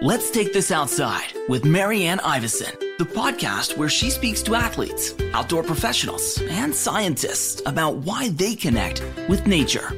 Let's 0.00 0.30
take 0.30 0.52
this 0.52 0.70
outside 0.70 1.32
with 1.48 1.64
Marianne 1.64 2.20
Iverson, 2.20 2.72
the 2.98 3.04
podcast 3.04 3.76
where 3.76 3.88
she 3.88 4.10
speaks 4.10 4.42
to 4.42 4.54
athletes, 4.54 5.12
outdoor 5.34 5.64
professionals, 5.64 6.40
and 6.42 6.72
scientists 6.72 7.60
about 7.66 7.96
why 7.96 8.28
they 8.28 8.54
connect 8.54 9.02
with 9.28 9.48
nature. 9.48 9.92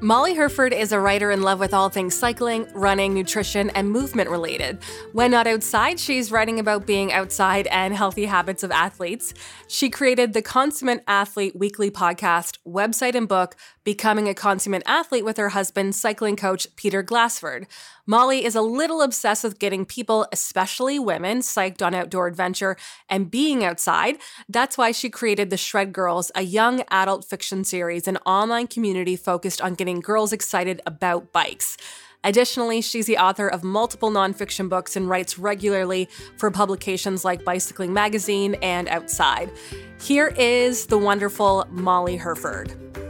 Molly 0.00 0.34
Hurford 0.34 0.72
is 0.72 0.92
a 0.92 0.98
writer 1.00 1.30
in 1.32 1.42
love 1.42 1.58
with 1.58 1.74
all 1.74 1.88
things 1.88 2.16
cycling, 2.16 2.68
running, 2.72 3.14
nutrition, 3.14 3.70
and 3.70 3.90
movement 3.90 4.30
related. 4.30 4.78
When 5.12 5.32
not 5.32 5.48
outside, 5.48 5.98
she's 5.98 6.30
writing 6.30 6.60
about 6.60 6.86
being 6.86 7.12
outside 7.12 7.66
and 7.68 7.94
healthy 7.94 8.24
habits 8.24 8.62
of 8.62 8.70
athletes. 8.70 9.34
She 9.66 9.90
created 9.90 10.34
the 10.34 10.42
Consummate 10.42 11.02
Athlete 11.08 11.56
weekly 11.56 11.90
podcast, 11.90 12.58
website, 12.66 13.16
and 13.16 13.26
book, 13.26 13.56
Becoming 13.88 14.28
a 14.28 14.34
Consummate 14.34 14.82
Athlete 14.84 15.24
with 15.24 15.38
her 15.38 15.48
husband, 15.48 15.94
cycling 15.94 16.36
coach 16.36 16.66
Peter 16.76 17.02
Glassford. 17.02 17.66
Molly 18.04 18.44
is 18.44 18.54
a 18.54 18.60
little 18.60 19.00
obsessed 19.00 19.42
with 19.42 19.58
getting 19.58 19.86
people, 19.86 20.26
especially 20.30 20.98
women, 20.98 21.38
psyched 21.38 21.80
on 21.80 21.94
outdoor 21.94 22.26
adventure 22.26 22.76
and 23.08 23.30
being 23.30 23.64
outside. 23.64 24.18
That's 24.46 24.76
why 24.76 24.92
she 24.92 25.08
created 25.08 25.48
The 25.48 25.56
Shred 25.56 25.94
Girls, 25.94 26.30
a 26.34 26.42
young 26.42 26.82
adult 26.90 27.24
fiction 27.24 27.64
series, 27.64 28.06
an 28.06 28.18
online 28.26 28.66
community 28.66 29.16
focused 29.16 29.62
on 29.62 29.72
getting 29.72 30.00
girls 30.00 30.34
excited 30.34 30.82
about 30.84 31.32
bikes. 31.32 31.78
Additionally, 32.22 32.82
she's 32.82 33.06
the 33.06 33.16
author 33.16 33.48
of 33.48 33.64
multiple 33.64 34.10
nonfiction 34.10 34.68
books 34.68 34.96
and 34.96 35.08
writes 35.08 35.38
regularly 35.38 36.10
for 36.36 36.50
publications 36.50 37.24
like 37.24 37.42
Bicycling 37.42 37.94
Magazine 37.94 38.54
and 38.56 38.86
Outside. 38.88 39.50
Here 39.98 40.34
is 40.36 40.84
the 40.88 40.98
wonderful 40.98 41.64
Molly 41.70 42.16
Hurford. 42.16 43.07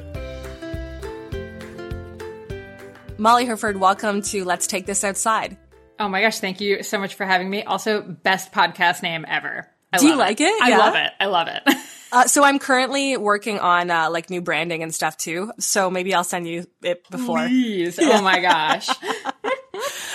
Molly 3.19 3.45
Hurford, 3.47 3.79
welcome 3.79 4.23
to 4.23 4.45
Let's 4.45 4.67
Take 4.67 4.87
This 4.87 5.03
Outside. 5.03 5.57
Oh 5.99 6.09
my 6.09 6.21
gosh, 6.23 6.39
thank 6.39 6.61
you 6.61 6.83
so 6.85 6.99
much 6.99 7.15
for 7.15 7.27
having 7.27 7.51
me. 7.51 7.65
Also, 7.65 8.01
best 8.03 8.53
podcast 8.53 9.03
name 9.03 9.25
ever. 9.27 9.69
I 9.93 9.99
Do 9.99 10.07
you 10.07 10.15
like 10.17 10.41
it? 10.41 10.63
I 10.63 10.69
Yeah? 10.71 10.79
love 10.79 10.95
it. 10.95 11.11
I 11.21 11.27
love 11.27 11.49
it. 11.49 11.63
Uh, 12.11 12.27
so 12.27 12.43
I'm 12.43 12.59
currently 12.59 13.19
working 13.19 13.59
on 13.59 13.91
uh, 13.91 14.09
like 14.09 14.31
new 14.31 14.41
branding 14.41 14.83
and 14.83 14.95
stuff 14.95 15.19
too. 15.19 15.53
So 15.59 15.91
maybe 15.91 16.15
I'll 16.15 16.25
send 16.25 16.49
you 16.49 16.65
it 16.83 17.07
before. 17.11 17.37
Please. 17.47 17.99
Oh 18.03 18.23
my 18.23 18.41
gosh. 18.41 18.89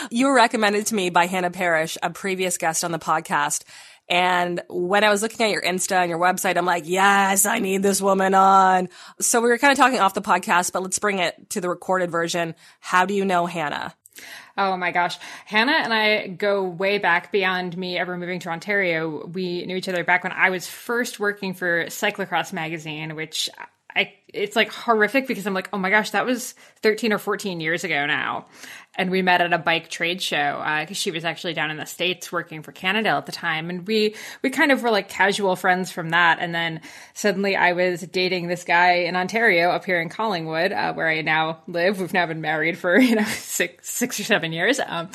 You 0.09 0.25
were 0.27 0.33
recommended 0.35 0.87
to 0.87 0.95
me 0.95 1.09
by 1.11 1.27
Hannah 1.27 1.51
Parrish, 1.51 1.97
a 2.03 2.09
previous 2.09 2.57
guest 2.57 2.83
on 2.83 2.91
the 2.91 2.99
podcast. 2.99 3.63
And 4.09 4.61
when 4.69 5.03
I 5.03 5.09
was 5.09 5.21
looking 5.21 5.45
at 5.45 5.51
your 5.51 5.61
Insta 5.61 5.95
and 5.95 6.09
your 6.09 6.19
website, 6.19 6.57
I'm 6.57 6.65
like, 6.65 6.83
yes, 6.87 7.45
I 7.45 7.59
need 7.59 7.83
this 7.83 8.01
woman 8.01 8.33
on. 8.33 8.89
So 9.19 9.41
we 9.41 9.49
were 9.49 9.57
kind 9.57 9.71
of 9.71 9.77
talking 9.77 9.99
off 9.99 10.13
the 10.13 10.21
podcast, 10.21 10.73
but 10.73 10.83
let's 10.83 10.99
bring 10.99 11.19
it 11.19 11.49
to 11.51 11.61
the 11.61 11.69
recorded 11.69 12.11
version. 12.11 12.55
How 12.79 13.05
do 13.05 13.13
you 13.13 13.25
know 13.25 13.45
Hannah? 13.45 13.95
Oh 14.57 14.77
my 14.77 14.91
gosh. 14.91 15.17
Hannah 15.45 15.71
and 15.71 15.93
I 15.93 16.27
go 16.27 16.63
way 16.63 16.99
back 16.99 17.31
beyond 17.31 17.75
me 17.75 17.97
ever 17.97 18.17
moving 18.17 18.39
to 18.41 18.49
Ontario. 18.49 19.25
We 19.25 19.65
knew 19.65 19.75
each 19.75 19.89
other 19.89 20.03
back 20.03 20.23
when 20.23 20.31
I 20.31 20.51
was 20.51 20.67
first 20.67 21.19
working 21.19 21.53
for 21.55 21.85
Cyclocross 21.85 22.53
magazine, 22.53 23.15
which 23.15 23.49
I 23.95 24.13
it's 24.27 24.55
like 24.55 24.71
horrific 24.71 25.27
because 25.27 25.45
I'm 25.45 25.53
like, 25.53 25.69
oh 25.73 25.77
my 25.77 25.89
gosh, 25.89 26.11
that 26.11 26.25
was 26.25 26.53
13 26.81 27.13
or 27.13 27.19
14 27.19 27.59
years 27.61 27.83
ago 27.83 28.05
now. 28.05 28.47
And 28.95 29.09
we 29.09 29.21
met 29.21 29.41
at 29.41 29.53
a 29.53 29.57
bike 29.57 29.89
trade 29.89 30.21
show 30.21 30.63
because 30.81 30.97
she 30.97 31.09
was 31.09 31.25
actually 31.25 31.53
down 31.53 31.71
in 31.71 31.77
the 31.77 31.85
states 31.85 32.31
working 32.31 32.61
for 32.61 32.71
Canada 32.71 33.09
at 33.09 33.25
the 33.25 33.31
time, 33.31 33.69
and 33.69 33.87
we 33.87 34.15
we 34.41 34.49
kind 34.49 34.71
of 34.71 34.83
were 34.83 34.91
like 34.91 35.09
casual 35.09 35.55
friends 35.55 35.91
from 35.91 36.11
that. 36.11 36.37
And 36.39 36.53
then 36.53 36.81
suddenly 37.13 37.55
I 37.55 37.73
was 37.73 38.01
dating 38.01 38.47
this 38.47 38.63
guy 38.63 39.05
in 39.05 39.15
Ontario 39.15 39.71
up 39.71 39.85
here 39.85 39.99
in 39.99 40.09
Collingwood, 40.09 40.71
uh, 40.71 40.93
where 40.93 41.09
I 41.09 41.21
now 41.21 41.63
live. 41.67 41.99
We've 41.99 42.13
now 42.13 42.27
been 42.27 42.41
married 42.41 42.77
for 42.77 42.99
you 42.99 43.15
know 43.15 43.23
six 43.23 43.89
six 43.89 44.19
or 44.19 44.23
seven 44.23 44.51
years. 44.51 44.79
Um, 44.85 45.09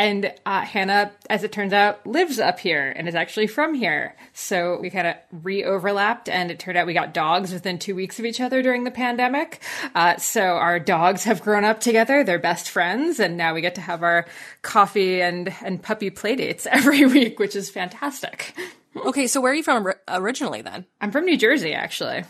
and 0.00 0.32
uh, 0.46 0.62
Hannah, 0.62 1.12
as 1.28 1.44
it 1.44 1.52
turns 1.52 1.74
out, 1.74 2.06
lives 2.06 2.38
up 2.38 2.58
here 2.58 2.90
and 2.96 3.06
is 3.06 3.14
actually 3.14 3.48
from 3.48 3.74
here. 3.74 4.16
So 4.32 4.78
we 4.80 4.88
kind 4.88 5.06
of 5.06 5.16
re 5.30 5.62
overlapped, 5.62 6.30
and 6.30 6.50
it 6.50 6.58
turned 6.58 6.78
out 6.78 6.86
we 6.86 6.94
got 6.94 7.12
dogs 7.12 7.52
within 7.52 7.78
two 7.78 7.94
weeks 7.94 8.18
of 8.18 8.24
each 8.24 8.40
other 8.40 8.62
during 8.62 8.84
the 8.84 8.90
pandemic. 8.90 9.60
Uh, 9.94 10.16
so 10.16 10.40
our 10.40 10.80
dogs 10.80 11.24
have 11.24 11.42
grown 11.42 11.64
up 11.64 11.80
together, 11.80 12.24
they're 12.24 12.38
best 12.38 12.70
friends, 12.70 13.09
and 13.18 13.36
now 13.36 13.54
we 13.54 13.60
get 13.60 13.74
to 13.76 13.80
have 13.80 14.02
our 14.02 14.26
coffee 14.62 15.20
and, 15.22 15.52
and 15.64 15.82
puppy 15.82 16.10
play 16.10 16.36
dates 16.36 16.66
every 16.70 17.06
week, 17.06 17.38
which 17.38 17.56
is 17.56 17.70
fantastic. 17.70 18.54
Okay, 18.94 19.26
so 19.26 19.40
where 19.40 19.52
are 19.52 19.54
you 19.54 19.62
from 19.62 19.92
originally 20.08 20.62
then? 20.62 20.84
I'm 21.00 21.10
from 21.12 21.24
New 21.24 21.36
Jersey, 21.36 21.74
actually. 21.74 22.24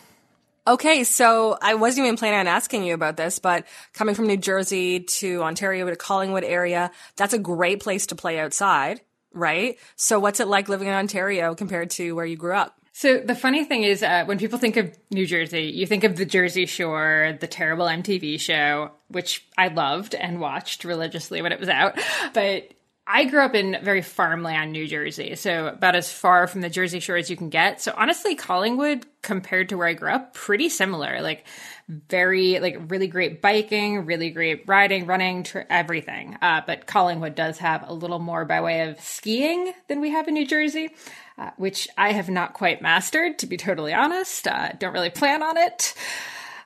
Okay, 0.67 1.05
so 1.05 1.57
I 1.61 1.75
wasn't 1.75 2.07
even 2.07 2.17
planning 2.17 2.41
on 2.41 2.47
asking 2.47 2.85
you 2.85 2.95
about 2.95 3.17
this, 3.17 3.39
but 3.39 3.67
coming 3.95 4.15
from 4.15 4.27
New 4.27 4.37
Jersey 4.37 5.01
to 5.01 5.43
Ontario 5.43 5.87
to 5.87 5.97
Collingwood 5.97 6.45
area, 6.45 6.91
that's 7.17 7.33
a 7.33 7.39
great 7.39 7.81
place 7.81 8.07
to 8.07 8.15
play 8.15 8.39
outside, 8.39 9.01
right? 9.33 9.79
So 9.97 10.21
what's 10.21 10.39
it 10.39 10.49
like 10.49 10.69
living 10.69 10.89
in 10.89 10.95
Ontario 10.95 11.55
compared 11.55 11.91
to 11.91 12.13
where 12.13 12.27
you 12.27 12.37
grew 12.37 12.55
up? 12.55 12.80
So 13.01 13.17
the 13.17 13.35
funny 13.35 13.65
thing 13.65 13.83
is, 13.83 14.03
uh, 14.03 14.25
when 14.27 14.37
people 14.37 14.59
think 14.59 14.77
of 14.77 14.95
New 15.11 15.27
Jersey, 15.27 15.73
you 15.75 15.87
think 15.87 16.05
of 16.05 16.17
the 16.17 16.27
Jersey 16.27 16.67
Shore, 16.67 17.35
the 17.41 17.47
terrible 17.47 17.87
MTV 17.87 18.39
show, 18.39 18.91
which 19.09 19.43
I 19.57 19.69
loved 19.69 20.15
and 20.15 20.39
watched 20.39 20.85
religiously 20.85 21.41
when 21.41 21.51
it 21.51 21.59
was 21.59 21.71
out. 21.71 21.99
But 22.35 22.75
I 23.07 23.25
grew 23.25 23.41
up 23.41 23.55
in 23.55 23.79
very 23.83 24.03
farmland 24.03 24.73
New 24.73 24.87
Jersey, 24.87 25.35
so 25.35 25.69
about 25.69 25.97
as 25.97 26.13
far 26.13 26.47
from 26.47 26.61
the 26.61 26.69
Jersey 26.69 27.01
Shore 27.01 27.17
as 27.17 27.31
you 27.31 27.39
can 27.39 27.49
get. 27.49 27.81
So 27.81 27.95
honestly, 27.97 28.35
Collingwood 28.35 29.07
compared 29.23 29.71
to 29.71 29.79
where 29.79 29.89
I 29.89 29.95
grew 29.95 30.11
up, 30.11 30.35
pretty 30.35 30.69
similar. 30.69 31.23
Like 31.23 31.47
very, 31.89 32.61
like 32.61 32.77
really 32.89 33.09
great 33.09 33.43
biking, 33.43 34.05
really 34.07 34.31
great 34.31 34.65
riding, 34.69 35.07
running, 35.07 35.43
tr- 35.43 35.61
everything. 35.69 36.37
Uh, 36.41 36.61
but 36.67 36.87
Collingwood 36.87 37.35
does 37.35 37.59
have 37.59 37.89
a 37.89 37.93
little 37.95 38.21
more 38.21 38.45
by 38.45 38.61
way 38.61 38.83
of 38.89 39.01
skiing 39.01 39.73
than 39.89 40.01
we 40.01 40.11
have 40.11 40.29
in 40.29 40.35
New 40.35 40.47
Jersey. 40.47 40.91
Uh, 41.41 41.51
which 41.57 41.89
I 41.97 42.13
have 42.13 42.29
not 42.29 42.53
quite 42.53 42.83
mastered, 42.83 43.39
to 43.39 43.47
be 43.47 43.57
totally 43.57 43.95
honest. 43.95 44.47
Uh, 44.47 44.73
don't 44.79 44.93
really 44.93 45.09
plan 45.09 45.43
on 45.43 45.57
it. 45.57 45.95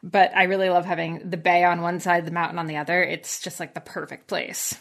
But 0.02 0.36
I 0.36 0.44
really 0.44 0.68
love 0.68 0.84
having 0.84 1.30
the 1.30 1.36
bay 1.36 1.62
on 1.62 1.80
one 1.80 2.00
side, 2.00 2.26
the 2.26 2.32
mountain 2.32 2.58
on 2.58 2.66
the 2.66 2.78
other. 2.78 3.00
It's 3.00 3.40
just 3.40 3.60
like 3.60 3.74
the 3.74 3.80
perfect 3.80 4.26
place. 4.26 4.76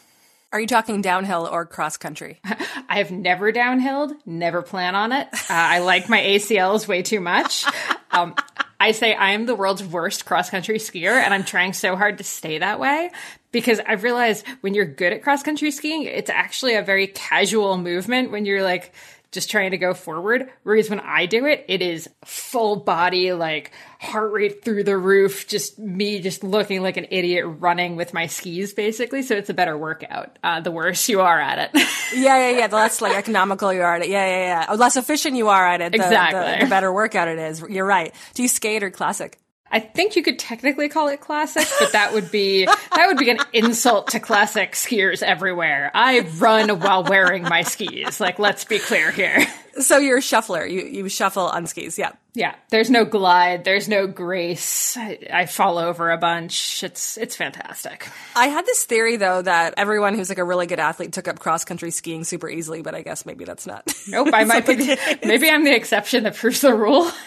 Are 0.51 0.59
you 0.59 0.65
talking 0.65 1.03
downhill 1.03 1.47
or 1.51 1.67
cross 1.67 1.97
country? 1.97 2.39
I 2.89 2.97
have 2.97 3.11
never 3.11 3.51
downhilled, 3.51 4.13
never 4.25 4.63
plan 4.63 4.95
on 4.95 5.11
it. 5.11 5.27
Uh, 5.31 5.37
I 5.49 5.77
like 5.79 6.09
my 6.09 6.19
ACLs 6.19 6.87
way 6.87 7.03
too 7.03 7.19
much. 7.19 7.65
Um, 8.15 8.35
I 8.79 8.91
say 8.91 9.15
I 9.15 9.31
am 9.31 9.47
the 9.47 9.55
world's 9.55 9.83
worst 9.83 10.23
cross 10.25 10.51
country 10.51 10.77
skier, 10.77 11.19
and 11.19 11.33
I'm 11.33 11.43
trying 11.43 11.73
so 11.73 11.95
hard 11.95 12.19
to 12.19 12.23
stay 12.23 12.59
that 12.59 12.79
way 12.79 13.09
because 13.51 13.79
I've 13.83 14.03
realized 14.03 14.45
when 14.61 14.75
you're 14.75 14.85
good 14.85 15.13
at 15.13 15.23
cross 15.23 15.41
country 15.41 15.71
skiing, 15.71 16.03
it's 16.03 16.29
actually 16.29 16.75
a 16.75 16.83
very 16.83 17.07
casual 17.07 17.75
movement 17.79 18.29
when 18.29 18.45
you're 18.45 18.61
like 18.61 18.93
just 19.33 19.49
trying 19.51 19.71
to 19.71 19.77
go 19.77 19.93
forward. 19.93 20.49
Whereas 20.63 20.89
when 20.89 20.99
I 21.01 21.25
do 21.25 21.45
it, 21.45 21.65
it 21.67 21.81
is 21.81 22.09
full 22.23 22.77
body, 22.77 23.33
like 23.33 23.71
heart 23.99 24.31
rate 24.31 24.63
through 24.63 24.83
the 24.83 24.97
roof, 24.97 25.47
just 25.47 25.77
me 25.77 26.21
just 26.21 26.43
looking 26.43 26.81
like 26.81 26.95
an 26.97 27.07
idiot 27.09 27.45
running 27.45 27.95
with 27.95 28.13
my 28.13 28.27
skis, 28.27 28.73
basically. 28.73 29.23
So 29.23 29.35
it's 29.35 29.49
a 29.49 29.53
better 29.53 29.77
workout. 29.77 30.39
Uh, 30.43 30.61
the 30.61 30.71
worse 30.71 31.09
you 31.09 31.21
are 31.21 31.39
at 31.39 31.59
it. 31.59 31.71
yeah, 32.15 32.49
yeah, 32.49 32.59
yeah. 32.59 32.67
The 32.67 32.75
less 32.75 33.01
like 33.01 33.17
economical 33.17 33.73
you 33.73 33.81
are 33.81 33.95
at 33.95 34.03
it. 34.03 34.09
Yeah, 34.09 34.25
yeah, 34.25 34.45
yeah. 34.45 34.65
The 34.67 34.77
less 34.77 34.95
efficient 34.95 35.35
you 35.35 35.49
are 35.49 35.67
at 35.67 35.81
it, 35.81 35.91
the, 35.91 35.97
Exactly. 35.97 36.59
the, 36.59 36.65
the 36.65 36.69
better 36.69 36.93
workout 36.93 37.27
it 37.27 37.39
is. 37.39 37.63
You're 37.67 37.85
right. 37.85 38.13
Do 38.35 38.43
you 38.43 38.47
skate 38.47 38.83
or 38.83 38.91
classic? 38.91 39.39
I 39.73 39.79
think 39.79 40.15
you 40.15 40.21
could 40.21 40.37
technically 40.37 40.87
call 40.87 41.07
it 41.07 41.19
classic, 41.19 41.67
but 41.79 41.93
that 41.93 42.13
would 42.13 42.29
be 42.29 42.65
that 42.65 43.07
would 43.07 43.17
be 43.17 43.31
an 43.31 43.39
insult 43.53 44.09
to 44.09 44.19
classic 44.19 44.73
skiers 44.73 45.23
everywhere. 45.23 45.89
I 45.95 46.19
run 46.37 46.69
while 46.79 47.03
wearing 47.03 47.41
my 47.41 47.63
skis. 47.63 48.19
Like, 48.19 48.37
let's 48.37 48.65
be 48.65 48.77
clear 48.77 49.09
here. 49.11 49.47
So 49.79 49.97
you're 49.97 50.19
a 50.19 50.21
shuffler. 50.21 50.63
You 50.63 50.83
you 50.83 51.09
shuffle 51.09 51.47
on 51.47 51.65
skis. 51.65 51.97
Yeah. 51.97 52.11
Yeah, 52.35 52.53
there's 52.69 52.91
no 52.91 53.05
glide, 53.05 53.63
there's 53.63 53.87
no 53.89 54.05
grace. 54.07 54.95
I, 54.97 55.19
I 55.31 55.45
fall 55.47 55.79
over 55.79 56.11
a 56.11 56.17
bunch. 56.19 56.83
It's 56.83 57.17
it's 57.17 57.35
fantastic. 57.35 58.07
I 58.35 58.47
had 58.47 58.67
this 58.67 58.85
theory 58.85 59.17
though 59.17 59.41
that 59.41 59.73
everyone 59.77 60.13
who's 60.13 60.29
like 60.29 60.37
a 60.37 60.43
really 60.43 60.67
good 60.67 60.79
athlete 60.79 61.13
took 61.13 61.27
up 61.27 61.39
cross 61.39 61.65
country 61.65 61.89
skiing 61.89 62.23
super 62.23 62.47
easily, 62.47 62.83
but 62.83 62.93
I 62.93 63.01
guess 63.01 63.25
maybe 63.25 63.45
that's 63.45 63.65
not. 63.65 63.91
Nope, 64.07 64.29
I 64.33 64.43
might 64.43 64.67
be. 64.67 64.95
Maybe 65.23 65.49
I'm 65.49 65.63
the 65.63 65.75
exception 65.75 66.25
that 66.25 66.35
proves 66.35 66.61
the 66.61 66.75
rule. 66.75 67.09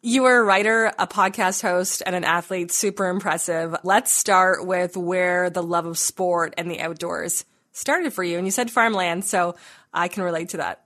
You 0.00 0.22
were 0.22 0.38
a 0.38 0.44
writer, 0.44 0.92
a 0.96 1.08
podcast 1.08 1.60
host, 1.60 2.04
and 2.06 2.14
an 2.14 2.22
athlete. 2.22 2.70
Super 2.70 3.08
impressive. 3.08 3.74
Let's 3.82 4.12
start 4.12 4.64
with 4.64 4.96
where 4.96 5.50
the 5.50 5.62
love 5.62 5.86
of 5.86 5.98
sport 5.98 6.54
and 6.56 6.70
the 6.70 6.80
outdoors 6.80 7.44
started 7.72 8.12
for 8.12 8.22
you. 8.22 8.38
And 8.38 8.46
you 8.46 8.52
said 8.52 8.70
farmland, 8.70 9.24
so 9.24 9.56
I 9.92 10.06
can 10.06 10.22
relate 10.22 10.50
to 10.50 10.58
that. 10.58 10.84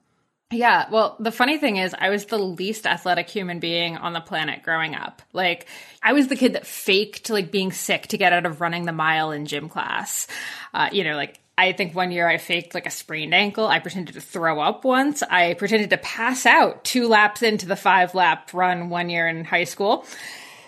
Yeah, 0.51 0.89
well, 0.91 1.17
the 1.19 1.33
funny 1.33 1.59
thing 1.59 1.77
is, 1.77 1.95
I 1.99 2.11
was 2.11 2.27
the 2.27 2.39
least 2.39 2.87
athletic 2.87 3.29
human 3.29 3.59
being 3.59 3.97
on 3.97 4.13
the 4.13 4.21
planet 4.21 4.63
growing 4.63 4.95
up. 4.95 5.21
Like, 5.33 5.67
I 6.03 6.13
was 6.15 6.29
the 6.29 6.37
kid 6.37 6.55
that 6.55 6.67
faked 6.67 7.29
like 7.29 7.51
being 7.51 7.73
sick 7.73 8.07
to 8.09 8.19
get 8.19 8.33
out 8.33 8.47
of 8.47 8.61
running 8.61 8.85
the 8.87 8.93
mile 8.93 9.31
in 9.31 9.47
gym 9.47 9.69
class. 9.69 10.27
Uh, 10.73 10.89
you 10.93 11.05
know, 11.05 11.17
like 11.17 11.39
I 11.57 11.73
think 11.73 11.95
one 11.95 12.11
year 12.11 12.27
I 12.27 12.39
faked 12.39 12.75
like 12.75 12.87
a 12.87 12.91
sprained 12.91 13.35
ankle. 13.35 13.67
I 13.67 13.79
pretended 13.79 14.15
to 14.15 14.21
throw 14.21 14.61
up 14.61 14.85
once. 14.85 15.23
I 15.23 15.55
pretended 15.55 15.91
to 15.91 15.99
pass 15.99 16.47
out 16.47 16.85
two 16.85 17.09
laps 17.09 17.43
into 17.43 17.67
the 17.67 17.77
five 17.77 18.15
lap 18.15 18.51
run 18.55 18.89
one 18.89 19.11
year 19.11 19.29
in 19.29 19.45
high 19.45 19.65
school. 19.65 20.07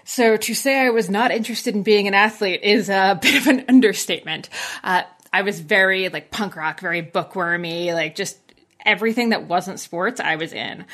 So 0.04 0.36
to 0.36 0.54
say 0.54 0.78
I 0.78 0.90
was 0.90 1.08
not 1.08 1.30
interested 1.30 1.74
in 1.74 1.82
being 1.82 2.06
an 2.06 2.14
athlete 2.14 2.62
is 2.62 2.90
a 2.90 3.18
bit 3.22 3.36
of 3.36 3.46
an 3.46 3.64
understatement. 3.68 4.50
Uh, 4.82 5.02
I 5.32 5.42
was 5.42 5.58
very 5.58 6.10
like 6.10 6.30
punk 6.30 6.54
rock, 6.54 6.80
very 6.80 7.00
bookwormy, 7.00 7.92
like 7.92 8.14
just 8.14 8.38
everything 8.84 9.30
that 9.30 9.48
wasn't 9.48 9.80
sports, 9.80 10.20
I 10.20 10.36
was 10.36 10.52
in. 10.52 10.84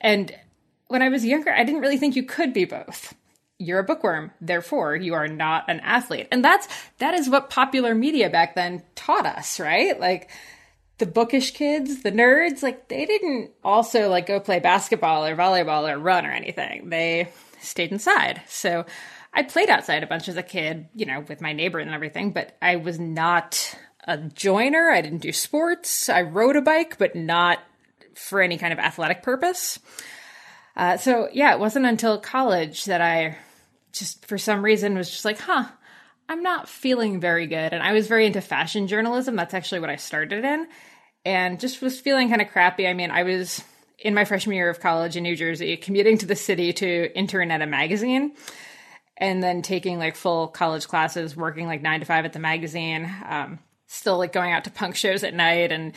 And 0.00 0.34
when 0.86 1.02
I 1.02 1.08
was 1.08 1.24
younger, 1.24 1.50
I 1.50 1.64
didn't 1.64 1.80
really 1.80 1.98
think 1.98 2.14
you 2.16 2.22
could 2.22 2.52
be 2.52 2.64
both 2.64 3.14
you're 3.60 3.80
a 3.80 3.84
bookworm 3.84 4.30
therefore 4.40 4.96
you 4.96 5.14
are 5.14 5.28
not 5.28 5.64
an 5.68 5.80
athlete. 5.80 6.28
And 6.32 6.44
that's 6.44 6.66
that 6.98 7.14
is 7.14 7.28
what 7.28 7.50
popular 7.50 7.94
media 7.94 8.30
back 8.30 8.54
then 8.54 8.82
taught 8.94 9.26
us 9.26 9.60
right? 9.60 9.98
Like 9.98 10.30
the 10.98 11.06
bookish 11.06 11.52
kids 11.52 12.02
the 12.02 12.12
nerds 12.12 12.62
like 12.62 12.88
they 12.88 13.06
didn't 13.06 13.52
also 13.62 14.08
like 14.08 14.26
go 14.26 14.40
play 14.40 14.60
basketball 14.60 15.24
or 15.24 15.36
volleyball 15.36 15.90
or 15.90 15.98
run 15.98 16.26
or 16.26 16.32
anything. 16.32 16.88
They 16.88 17.30
stayed 17.60 17.92
inside. 17.92 18.42
So 18.48 18.86
i 19.32 19.44
played 19.44 19.70
outside 19.70 20.02
a 20.02 20.08
bunch 20.08 20.28
as 20.28 20.36
a 20.36 20.42
kid 20.42 20.88
you 20.92 21.06
know 21.06 21.20
with 21.28 21.40
my 21.40 21.52
neighbor 21.52 21.78
and 21.78 21.88
everything 21.92 22.32
but 22.32 22.56
i 22.60 22.74
was 22.74 22.98
not 22.98 23.76
a 24.04 24.18
joiner. 24.18 24.90
I 24.90 25.00
didn't 25.00 25.22
do 25.22 25.32
sports. 25.32 26.08
I 26.08 26.22
rode 26.22 26.56
a 26.56 26.62
bike 26.62 26.98
but 26.98 27.14
not 27.14 27.58
for 28.14 28.40
any 28.40 28.58
kind 28.58 28.72
of 28.72 28.78
athletic 28.78 29.22
purpose. 29.22 29.78
Uh, 30.76 30.96
so 30.96 31.28
yeah, 31.32 31.52
it 31.52 31.60
wasn't 31.60 31.86
until 31.86 32.18
college 32.18 32.86
that 32.86 33.00
I 33.00 33.36
just 33.92 34.26
for 34.26 34.38
some 34.38 34.64
reason 34.64 34.96
was 34.96 35.10
just 35.10 35.24
like, 35.24 35.38
huh, 35.38 35.66
I'm 36.28 36.42
not 36.42 36.68
feeling 36.68 37.20
very 37.20 37.46
good. 37.46 37.72
And 37.72 37.82
I 37.82 37.92
was 37.92 38.06
very 38.06 38.26
into 38.26 38.40
fashion 38.40 38.86
journalism. 38.86 39.36
That's 39.36 39.54
actually 39.54 39.80
what 39.80 39.90
I 39.90 39.96
started 39.96 40.44
in. 40.44 40.66
And 41.24 41.60
just 41.60 41.82
was 41.82 42.00
feeling 42.00 42.28
kind 42.28 42.40
of 42.40 42.48
crappy. 42.48 42.86
I 42.86 42.94
mean, 42.94 43.10
I 43.10 43.24
was 43.24 43.62
in 43.98 44.14
my 44.14 44.24
freshman 44.24 44.56
year 44.56 44.70
of 44.70 44.80
college 44.80 45.16
in 45.16 45.22
New 45.22 45.36
Jersey, 45.36 45.76
commuting 45.76 46.18
to 46.18 46.26
the 46.26 46.36
city 46.36 46.72
to 46.74 47.18
intern 47.18 47.50
at 47.50 47.62
a 47.62 47.66
magazine 47.66 48.32
and 49.16 49.42
then 49.42 49.60
taking 49.60 49.98
like 49.98 50.16
full 50.16 50.48
college 50.48 50.88
classes, 50.88 51.36
working 51.36 51.66
like 51.66 51.82
nine 51.82 52.00
to 52.00 52.06
five 52.06 52.24
at 52.24 52.32
the 52.32 52.38
magazine. 52.38 53.12
Um, 53.28 53.58
still 53.86 54.16
like 54.16 54.32
going 54.32 54.52
out 54.52 54.64
to 54.64 54.70
punk 54.70 54.96
shows 54.96 55.24
at 55.24 55.34
night 55.34 55.72
and 55.72 55.92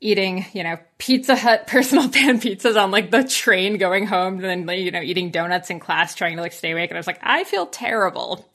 eating, 0.00 0.46
you 0.52 0.62
know, 0.62 0.78
Pizza 0.98 1.36
Hut 1.36 1.66
personal 1.66 2.08
pan 2.08 2.40
pizzas 2.40 2.80
on 2.80 2.90
like 2.90 3.10
the 3.10 3.24
train 3.24 3.78
going 3.78 4.06
home, 4.06 4.44
and 4.44 4.68
then 4.68 4.78
you 4.78 4.90
know, 4.90 5.02
eating 5.02 5.30
donuts 5.30 5.70
in 5.70 5.80
class, 5.80 6.14
trying 6.14 6.36
to 6.36 6.42
like 6.42 6.52
stay 6.52 6.72
awake. 6.72 6.90
And 6.90 6.96
I 6.96 7.00
was 7.00 7.06
like, 7.06 7.20
I 7.22 7.44
feel 7.44 7.66
terrible. 7.66 8.48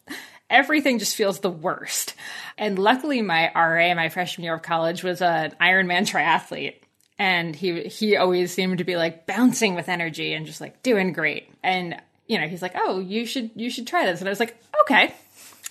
Everything 0.49 0.99
just 0.99 1.15
feels 1.15 1.39
the 1.39 1.49
worst. 1.49 2.13
And 2.57 2.77
luckily, 2.77 3.21
my 3.21 3.51
RA, 3.55 3.93
my 3.95 4.09
freshman 4.09 4.43
year 4.43 4.55
of 4.55 4.61
college, 4.61 5.03
was 5.03 5.21
an 5.21 5.55
Ironman 5.61 6.01
triathlete. 6.01 6.75
And 7.17 7.55
he 7.55 7.83
he 7.83 8.17
always 8.17 8.53
seemed 8.53 8.79
to 8.79 8.83
be 8.83 8.97
like 8.97 9.27
bouncing 9.27 9.75
with 9.75 9.89
energy 9.89 10.33
and 10.33 10.45
just 10.45 10.59
like 10.59 10.81
doing 10.83 11.13
great. 11.13 11.49
And 11.63 11.95
you 12.27 12.39
know, 12.39 12.47
he's 12.47 12.61
like, 12.61 12.73
"Oh, 12.75 12.99
you 12.99 13.25
should 13.25 13.51
you 13.55 13.69
should 13.69 13.88
try 13.88 14.05
this." 14.05 14.19
And 14.21 14.27
I 14.27 14.31
was 14.31 14.39
like, 14.39 14.57
"Okay, 14.81 15.13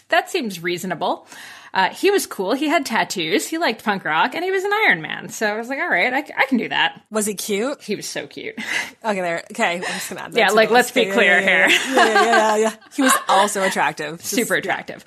that 0.08 0.30
seems 0.30 0.62
reasonable." 0.62 1.26
Uh, 1.72 1.90
he 1.90 2.10
was 2.10 2.26
cool. 2.26 2.52
He 2.52 2.68
had 2.68 2.84
tattoos. 2.84 3.46
He 3.46 3.58
liked 3.58 3.84
punk 3.84 4.04
rock, 4.04 4.34
and 4.34 4.44
he 4.44 4.50
was 4.50 4.64
an 4.64 4.72
Iron 4.86 5.00
Man. 5.02 5.28
So 5.28 5.46
I 5.46 5.56
was 5.56 5.68
like, 5.68 5.78
all 5.78 5.88
right, 5.88 6.12
I, 6.12 6.18
I 6.36 6.46
can 6.46 6.58
do 6.58 6.68
that. 6.68 7.00
Was 7.10 7.26
he 7.26 7.34
cute? 7.34 7.80
He 7.82 7.96
was 7.96 8.06
so 8.06 8.26
cute. 8.26 8.54
Okay, 9.02 9.20
there. 9.22 9.44
Okay, 9.50 9.76
I'm 9.76 9.82
just 9.82 10.10
gonna 10.10 10.20
add 10.20 10.32
that. 10.32 10.38
yeah, 10.38 10.50
like 10.50 10.70
let's 10.70 10.90
be 10.90 11.06
clear 11.06 11.40
yeah, 11.40 11.68
yeah, 11.68 11.68
here. 11.68 11.94
Yeah, 11.94 11.94
yeah, 11.94 12.24
yeah, 12.24 12.56
yeah. 12.56 12.74
He 12.94 13.00
was 13.02 13.14
also 13.28 13.62
attractive. 13.62 14.18
Just- 14.18 14.30
Super 14.30 14.56
attractive. 14.56 15.04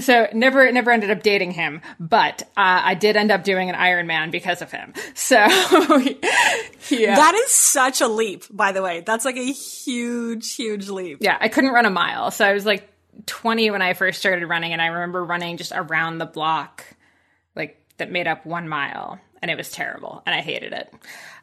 So 0.00 0.26
never 0.32 0.70
never 0.72 0.90
ended 0.90 1.10
up 1.10 1.22
dating 1.22 1.52
him, 1.52 1.80
but 2.00 2.42
uh, 2.56 2.80
I 2.84 2.94
did 2.94 3.16
end 3.16 3.30
up 3.30 3.44
doing 3.44 3.68
an 3.68 3.76
Iron 3.76 4.08
Man 4.08 4.30
because 4.30 4.62
of 4.62 4.72
him. 4.72 4.92
So 5.14 5.36
yeah. 5.36 7.14
That 7.16 7.34
is 7.34 7.52
such 7.52 8.00
a 8.00 8.08
leap, 8.08 8.44
by 8.50 8.72
the 8.72 8.82
way. 8.82 9.00
That's 9.00 9.24
like 9.24 9.36
a 9.36 9.52
huge, 9.52 10.54
huge 10.54 10.88
leap. 10.88 11.18
yeah, 11.20 11.36
I 11.40 11.48
couldn't 11.48 11.70
run 11.70 11.86
a 11.86 11.90
mile. 11.90 12.30
So 12.30 12.44
I 12.44 12.52
was 12.52 12.64
like 12.66 12.88
20 13.26 13.70
when 13.70 13.82
I 13.82 13.94
first 13.94 14.18
started 14.18 14.46
running, 14.46 14.72
and 14.72 14.82
I 14.82 14.86
remember 14.86 15.24
running 15.24 15.56
just 15.56 15.72
around 15.74 16.18
the 16.18 16.26
block, 16.26 16.84
like 17.54 17.80
that 17.96 18.10
made 18.10 18.26
up 18.26 18.44
one 18.44 18.68
mile, 18.68 19.18
and 19.40 19.50
it 19.50 19.56
was 19.56 19.70
terrible, 19.70 20.22
and 20.26 20.34
I 20.34 20.40
hated 20.40 20.72
it. 20.72 20.92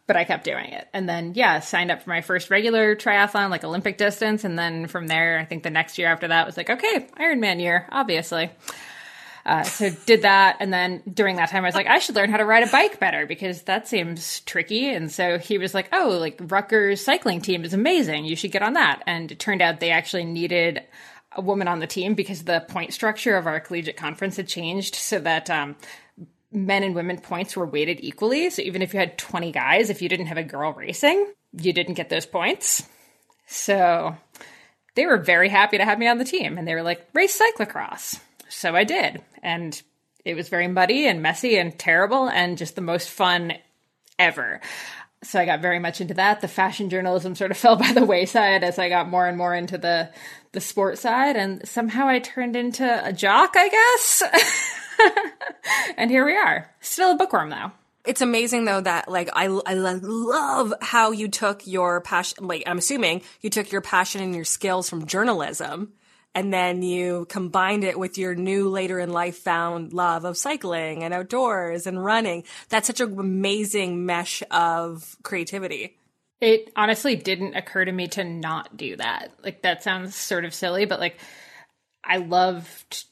But 0.05 0.17
I 0.17 0.25
kept 0.25 0.43
doing 0.43 0.65
it. 0.65 0.87
And 0.91 1.07
then, 1.07 1.31
yeah, 1.33 1.61
signed 1.61 1.89
up 1.89 2.03
for 2.03 2.09
my 2.09 2.19
first 2.19 2.49
regular 2.49 2.93
triathlon, 2.93 3.49
like 3.49 3.63
Olympic 3.63 3.97
distance. 3.97 4.43
And 4.43 4.59
then 4.59 4.87
from 4.87 5.07
there, 5.07 5.39
I 5.39 5.45
think 5.45 5.63
the 5.63 5.69
next 5.69 5.97
year 5.97 6.09
after 6.09 6.27
that 6.27 6.45
was 6.45 6.57
like, 6.57 6.69
okay, 6.69 7.07
Ironman 7.17 7.61
year, 7.61 7.87
obviously. 7.89 8.51
Uh, 9.45 9.63
so 9.63 9.89
did 10.05 10.21
that, 10.21 10.57
and 10.61 10.71
then 10.71 11.03
during 11.11 11.35
that 11.35 11.49
time, 11.49 11.65
I 11.65 11.67
was 11.67 11.75
like, 11.75 11.87
I 11.87 11.99
should 11.99 12.15
learn 12.15 12.31
how 12.31 12.37
to 12.37 12.45
ride 12.45 12.63
a 12.63 12.71
bike 12.71 12.99
better 12.99 13.25
because 13.25 13.63
that 13.63 13.89
seems 13.89 14.39
tricky. 14.41 14.87
And 14.89 15.11
so 15.11 15.37
he 15.37 15.57
was 15.57 15.73
like, 15.73 15.89
Oh, 15.91 16.17
like 16.19 16.39
Rutgers 16.41 17.03
cycling 17.03 17.41
team 17.41 17.65
is 17.65 17.73
amazing. 17.73 18.23
You 18.23 18.37
should 18.37 18.53
get 18.53 18.61
on 18.61 18.73
that. 18.73 19.03
And 19.05 19.31
it 19.31 19.39
turned 19.39 19.61
out 19.61 19.81
they 19.81 19.91
actually 19.91 20.23
needed 20.23 20.83
a 21.35 21.41
woman 21.41 21.67
on 21.67 21.79
the 21.79 21.87
team 21.87 22.13
because 22.13 22.43
the 22.43 22.65
point 22.67 22.93
structure 22.93 23.35
of 23.35 23.47
our 23.47 23.59
collegiate 23.59 23.97
conference 23.97 24.37
had 24.37 24.47
changed 24.47 24.95
so 24.95 25.19
that 25.19 25.49
um, 25.49 25.75
men 26.51 26.83
and 26.83 26.95
women 26.95 27.19
points 27.19 27.55
were 27.55 27.65
weighted 27.65 27.99
equally. 28.01 28.49
So 28.49 28.61
even 28.61 28.81
if 28.81 28.93
you 28.93 28.99
had 28.99 29.17
20 29.17 29.51
guys, 29.51 29.89
if 29.89 30.01
you 30.01 30.09
didn't 30.09 30.27
have 30.27 30.37
a 30.37 30.43
girl 30.43 30.73
racing, 30.73 31.31
you 31.53 31.73
didn't 31.73 31.95
get 31.95 32.09
those 32.09 32.25
points. 32.25 32.87
So 33.47 34.15
they 34.95 35.05
were 35.05 35.17
very 35.17 35.49
happy 35.49 35.77
to 35.77 35.85
have 35.85 35.99
me 35.99 36.07
on 36.07 36.17
the 36.17 36.25
team 36.25 36.57
and 36.57 36.67
they 36.67 36.75
were 36.75 36.83
like, 36.83 37.07
race 37.13 37.39
cyclocross. 37.39 38.19
So 38.49 38.75
I 38.75 38.83
did. 38.83 39.21
And 39.41 39.79
it 40.23 40.35
was 40.35 40.49
very 40.49 40.67
muddy 40.67 41.07
and 41.07 41.21
messy 41.21 41.57
and 41.57 41.77
terrible 41.77 42.29
and 42.29 42.57
just 42.57 42.75
the 42.75 42.81
most 42.81 43.09
fun 43.09 43.53
ever. 44.19 44.61
So 45.23 45.39
I 45.39 45.45
got 45.45 45.61
very 45.61 45.79
much 45.79 46.01
into 46.01 46.13
that. 46.15 46.41
The 46.41 46.47
fashion 46.47 46.89
journalism 46.89 47.35
sort 47.35 47.51
of 47.51 47.57
fell 47.63 47.75
by 47.75 47.93
the 47.93 48.05
wayside 48.05 48.63
as 48.63 48.79
I 48.79 48.89
got 48.89 49.09
more 49.09 49.27
and 49.27 49.37
more 49.37 49.55
into 49.55 49.77
the 49.77 50.09
the 50.51 50.61
sport 50.61 50.99
side 50.99 51.35
and 51.35 51.67
somehow 51.67 52.07
I 52.07 52.19
turned 52.19 52.55
into 52.55 52.85
a 53.03 53.11
jock, 53.11 53.55
I 53.55 53.69
guess. 53.69 54.23
and 55.97 56.11
here 56.11 56.25
we 56.25 56.35
are. 56.35 56.69
Still 56.79 57.13
a 57.13 57.15
bookworm 57.15 57.49
though. 57.49 57.71
It's 58.05 58.21
amazing 58.21 58.65
though 58.65 58.81
that 58.81 59.09
like 59.09 59.29
I 59.33 59.45
I 59.45 59.73
love 59.73 60.73
how 60.81 61.11
you 61.11 61.29
took 61.29 61.65
your 61.65 62.01
passion. 62.01 62.47
Like 62.47 62.63
I'm 62.67 62.77
assuming 62.77 63.21
you 63.41 63.49
took 63.49 63.71
your 63.71 63.81
passion 63.81 64.21
and 64.21 64.35
your 64.35 64.45
skills 64.45 64.89
from 64.89 65.07
journalism, 65.07 65.93
and 66.35 66.53
then 66.53 66.81
you 66.81 67.25
combined 67.29 67.83
it 67.83 67.97
with 67.97 68.17
your 68.17 68.35
new 68.35 68.69
later 68.69 68.99
in 68.99 69.11
life 69.11 69.37
found 69.37 69.93
love 69.93 70.25
of 70.25 70.37
cycling 70.37 71.03
and 71.03 71.13
outdoors 71.13 71.85
and 71.85 72.03
running. 72.03 72.43
That's 72.69 72.87
such 72.87 73.01
an 73.01 73.19
amazing 73.19 74.05
mesh 74.05 74.41
of 74.49 75.15
creativity. 75.23 75.97
It 76.41 76.71
honestly 76.75 77.15
didn't 77.15 77.55
occur 77.55 77.85
to 77.85 77.91
me 77.91 78.07
to 78.09 78.23
not 78.23 78.75
do 78.75 78.97
that. 78.97 79.31
Like 79.43 79.61
that 79.61 79.83
sounds 79.83 80.15
sort 80.15 80.43
of 80.43 80.53
silly, 80.53 80.85
but 80.85 80.99
like 80.99 81.17
I 82.03 82.17
loved 82.17 83.05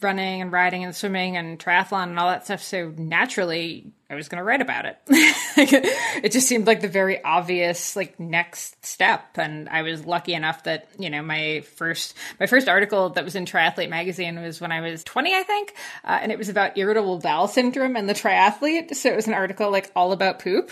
running 0.00 0.42
and 0.42 0.52
riding 0.52 0.84
and 0.84 0.94
swimming 0.94 1.36
and 1.36 1.58
triathlon 1.58 2.04
and 2.04 2.18
all 2.18 2.28
that 2.28 2.44
stuff. 2.44 2.62
So 2.62 2.92
naturally, 2.96 3.92
I 4.10 4.14
was 4.14 4.28
going 4.28 4.38
to 4.38 4.44
write 4.44 4.62
about 4.62 4.86
it. 4.86 4.98
it 5.08 6.32
just 6.32 6.48
seemed 6.48 6.66
like 6.66 6.80
the 6.80 6.88
very 6.88 7.22
obvious 7.22 7.94
like 7.94 8.18
next 8.18 8.82
step. 8.84 9.36
And 9.36 9.68
I 9.68 9.82
was 9.82 10.06
lucky 10.06 10.32
enough 10.32 10.64
that, 10.64 10.88
you 10.98 11.10
know, 11.10 11.20
my 11.20 11.60
first, 11.76 12.14
my 12.40 12.46
first 12.46 12.68
article 12.68 13.10
that 13.10 13.24
was 13.24 13.34
in 13.34 13.44
Triathlete 13.44 13.90
magazine 13.90 14.40
was 14.40 14.62
when 14.62 14.72
I 14.72 14.80
was 14.80 15.04
20, 15.04 15.34
I 15.34 15.42
think. 15.42 15.74
Uh, 16.04 16.18
and 16.22 16.32
it 16.32 16.38
was 16.38 16.48
about 16.48 16.78
irritable 16.78 17.18
bowel 17.18 17.48
syndrome 17.48 17.96
and 17.96 18.08
the 18.08 18.14
triathlete. 18.14 18.94
So 18.94 19.10
it 19.10 19.16
was 19.16 19.26
an 19.26 19.34
article 19.34 19.70
like 19.70 19.92
all 19.94 20.12
about 20.12 20.38
poop, 20.38 20.70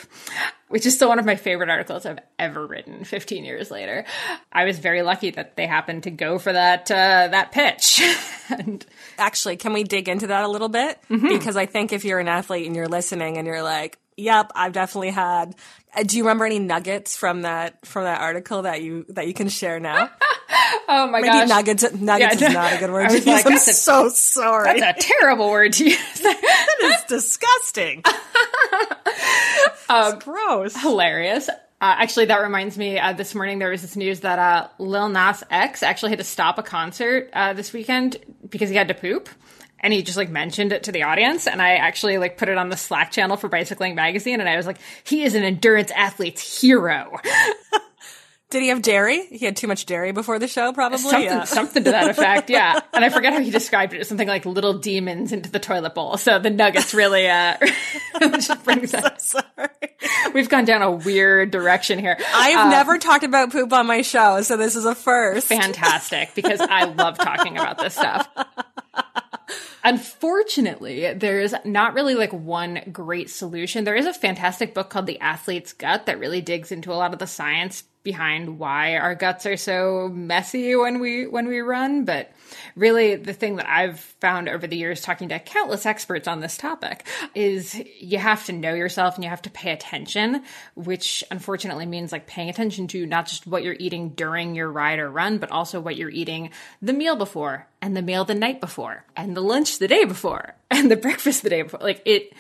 which 0.69 0.87
is 0.87 0.95
still 0.95 1.09
one 1.09 1.19
of 1.19 1.27
my 1.27 1.37
favorite 1.37 1.69
articles 1.69 2.07
I've 2.07 2.21
ever 2.39 2.67
written 2.67 3.05
15 3.05 3.45
years 3.45 3.71
later. 3.71 4.07
I 4.51 4.65
was 4.65 4.79
very 4.79 5.03
lucky 5.03 5.31
that 5.33 5.57
they 5.57 5.67
happened 5.67 6.05
to 6.05 6.11
go 6.11 6.39
for 6.39 6.55
that, 6.55 6.91
uh, 6.91 7.29
that 7.29 7.53
pitch. 7.53 8.01
and 8.49 8.85
Actually, 9.19 9.57
can 9.57 9.75
we 9.75 9.85
dig 9.85 10.09
into 10.09 10.29
that 10.29 10.45
a 10.45 10.49
little 10.49 10.69
bit? 10.71 10.99
Because 11.29 11.57
I 11.57 11.67
think 11.67 11.93
if 11.93 12.05
you're 12.05 12.19
an 12.19 12.29
athlete 12.29 12.67
and 12.67 12.75
you're 12.75 12.89
listening 12.89 13.26
and 13.39 13.47
you're 13.47 13.63
like, 13.63 13.99
"Yep, 14.17 14.53
I've 14.55 14.73
definitely 14.73 15.11
had." 15.11 15.55
uh, 15.97 16.03
Do 16.05 16.17
you 16.17 16.23
remember 16.25 16.45
any 16.47 16.59
nuggets 16.59 17.17
from 17.17 17.43
that 17.43 17.85
from 17.87 18.05
that 18.05 18.21
article 18.21 18.63
that 18.63 18.83
you 18.83 19.05
that 19.11 19.27
you 19.27 19.35
can 19.35 19.49
share 19.49 19.81
now? 19.81 20.11
oh 20.89 21.09
my 21.09 21.21
Maybe 21.21 21.29
gosh. 21.33 21.49
nuggets. 21.49 21.93
Nuggets 21.93 22.41
Yeah, 22.41 22.49
is 22.49 22.55
not 22.55 22.73
a 22.73 22.79
good 22.79 22.91
word 22.97 23.05
I 23.07 23.09
to 23.09 23.15
was 23.15 23.27
use. 23.27 23.35
like, 23.35 23.47
I'm 23.47 23.53
a- 23.55 23.59
so 23.59 24.09
sorry. 24.11 24.81
That's 24.81 25.05
a 25.05 25.09
terrible 25.09 25.51
word 25.51 25.73
to 25.75 25.85
use. 25.85 25.99
That 26.23 26.77
is 26.83 27.03
disgusting. 27.09 28.03
Um, 29.89 30.19
gross. 30.19 30.77
hilarious. 30.81 31.49
Uh, 31.49 31.55
actually, 31.81 32.27
that 32.27 32.39
reminds 32.43 32.77
me. 32.79 32.99
Uh, 32.99 33.13
this 33.13 33.35
morning 33.35 33.59
there 33.59 33.71
was 33.71 33.83
this 33.83 33.97
news 33.97 34.21
that 34.21 34.39
uh, 34.39 34.69
Lil 34.79 35.09
Nas 35.09 35.43
X 35.51 35.83
actually 35.83 36.11
had 36.11 36.19
to 36.19 36.25
stop 36.25 36.59
a 36.59 36.63
concert 36.63 37.29
uh, 37.33 37.53
this 37.53 37.73
weekend 37.73 38.17
because 38.49 38.69
he 38.71 38.77
had 38.77 38.89
to 38.89 38.95
poop, 38.95 39.29
and 39.81 39.93
he 39.93 40.03
just 40.03 40.17
like 40.17 40.31
mentioned 40.31 40.73
it 40.73 40.85
to 40.85 40.93
the 40.93 41.05
audience. 41.05 41.47
And 41.47 41.61
I 41.61 41.75
actually 41.75 42.19
like 42.19 42.39
put 42.39 42.49
it 42.49 42.59
on 42.59 42.69
the 42.69 42.77
Slack 42.77 43.11
channel 43.11 43.37
for 43.37 43.49
Bicycling 43.49 43.95
Magazine, 43.95 44.41
and 44.41 44.49
I 44.49 44.57
was 44.57 44.67
like, 44.67 44.79
"He 45.05 45.23
is 45.23 45.35
an 45.35 45.45
endurance 45.45 45.91
athlete's 45.91 46.61
hero." 46.61 47.19
Did 48.49 48.63
he 48.63 48.69
have 48.69 48.81
dairy? 48.81 49.27
He 49.27 49.45
had 49.45 49.57
too 49.57 49.67
much 49.67 49.87
dairy 49.87 50.13
before 50.13 50.39
the 50.39 50.47
show, 50.47 50.73
probably. 50.73 50.99
Something, 50.99 51.23
yeah. 51.25 51.45
something 51.45 51.83
to 51.83 51.91
that 51.91 52.11
effect, 52.11 52.49
yeah. 52.49 52.79
And 52.93 53.05
I 53.05 53.09
forget 53.09 53.33
how 53.33 53.41
he 53.41 53.51
described 53.51 53.93
it. 53.93 54.07
Something 54.07 54.29
like 54.29 54.47
little 54.47 54.75
demons 54.79 55.33
into 55.33 55.51
the 55.51 55.59
toilet 55.59 55.97
bowl. 55.97 56.17
So 56.17 56.39
the 56.39 56.49
nuggets 56.49 56.95
really, 56.95 57.27
uh, 57.29 57.57
just 58.21 58.63
brings 58.63 58.93
that. 58.93 59.21
Sorry. 59.21 59.69
We've 60.33 60.49
gone 60.49 60.65
down 60.65 60.83
a 60.83 60.93
weird 60.93 61.51
direction 61.51 61.99
here. 61.99 62.17
I've 62.35 62.71
never 62.71 62.99
talked 62.99 63.25
about 63.25 63.51
poop 63.51 63.73
on 63.73 63.87
my 63.89 64.03
show, 64.03 64.41
so 64.43 64.57
this 64.57 64.77
is 64.77 64.85
a 64.85 64.95
first. 64.95 65.49
fantastic 65.49 66.35
because 66.37 66.61
I 66.61 66.85
love 66.85 67.19
talking 67.19 67.59
about 67.59 67.79
this 67.79 67.95
stuff. 67.95 68.29
Unfortunately, 69.85 71.13
there's 71.15 71.55
not 71.65 71.95
really 71.95 72.15
like 72.15 72.33
one 72.33 72.81
great 72.93 73.31
solution. 73.31 73.85
There 73.85 73.95
is 73.95 74.07
a 74.07 74.13
fantastic 74.13 74.75
book 74.75 74.91
called 74.91 75.07
The 75.07 75.21
Athlete's 75.21 75.73
Gut 75.73 76.07
that 76.07 76.19
really 76.19 76.41
digs 76.41 76.73
into 76.73 76.93
a 76.93 76.95
lot 76.95 77.13
of 77.13 77.21
the 77.21 77.27
science 77.27 77.85
behind 78.03 78.59
why 78.59 78.97
our 78.97 79.15
guts 79.15 79.47
are 79.47 79.57
so 79.57 80.09
messy 80.13 80.75
when 80.75 81.01
we 81.01 81.27
when 81.27 81.47
we 81.47 81.61
run, 81.61 82.05
but 82.05 82.31
really 82.75 83.17
the 83.17 83.33
thing 83.33 83.57
that 83.57 83.69
I've 83.69 84.01
found 84.01 84.49
over 84.49 84.67
the 84.67 84.77
years 84.77 85.01
talking 85.01 85.29
to 85.31 85.39
countless 85.39 85.87
experts 85.87 86.29
on 86.29 86.41
this 86.41 86.57
topic 86.57 87.07
is 87.35 87.81
you 87.99 88.19
have 88.19 88.45
to 88.47 88.53
know 88.53 88.75
yourself 88.75 89.15
and 89.15 89.25
you 89.25 89.31
have 89.31 89.43
to 89.43 89.51
pay 89.51 89.73
attention, 89.73 90.43
which 90.75 91.25
unfortunately 91.31 91.87
means 91.87 92.13
like 92.13 92.27
paying 92.27 92.49
attention 92.49 92.89
to 92.89 93.07
not 93.07 93.27
just 93.27 93.47
what 93.47 93.63
you're 93.63 93.77
eating 93.79 94.11
during 94.11 94.55
your 94.55 94.71
ride 94.71 94.99
or 94.99 95.11
run, 95.11 95.39
but 95.39 95.51
also 95.51 95.81
what 95.81 95.97
you're 95.97 96.11
eating 96.11 96.51
the 96.83 96.93
meal 96.93 97.17
before 97.17 97.67
and 97.81 97.97
the 97.97 98.03
meal 98.03 98.25
the 98.25 98.35
night 98.35 98.61
before 98.61 99.05
and 99.17 99.37
the 99.37 99.41
lunch 99.41 99.79
the 99.79 99.89
day 99.89 100.05
before 100.05 100.55
and 100.71 100.91
the 100.91 100.97
breakfast 101.07 101.43
the 101.43 101.51
day 101.51 101.63
before. 101.63 101.81
Like 101.81 102.03
it 102.05 102.33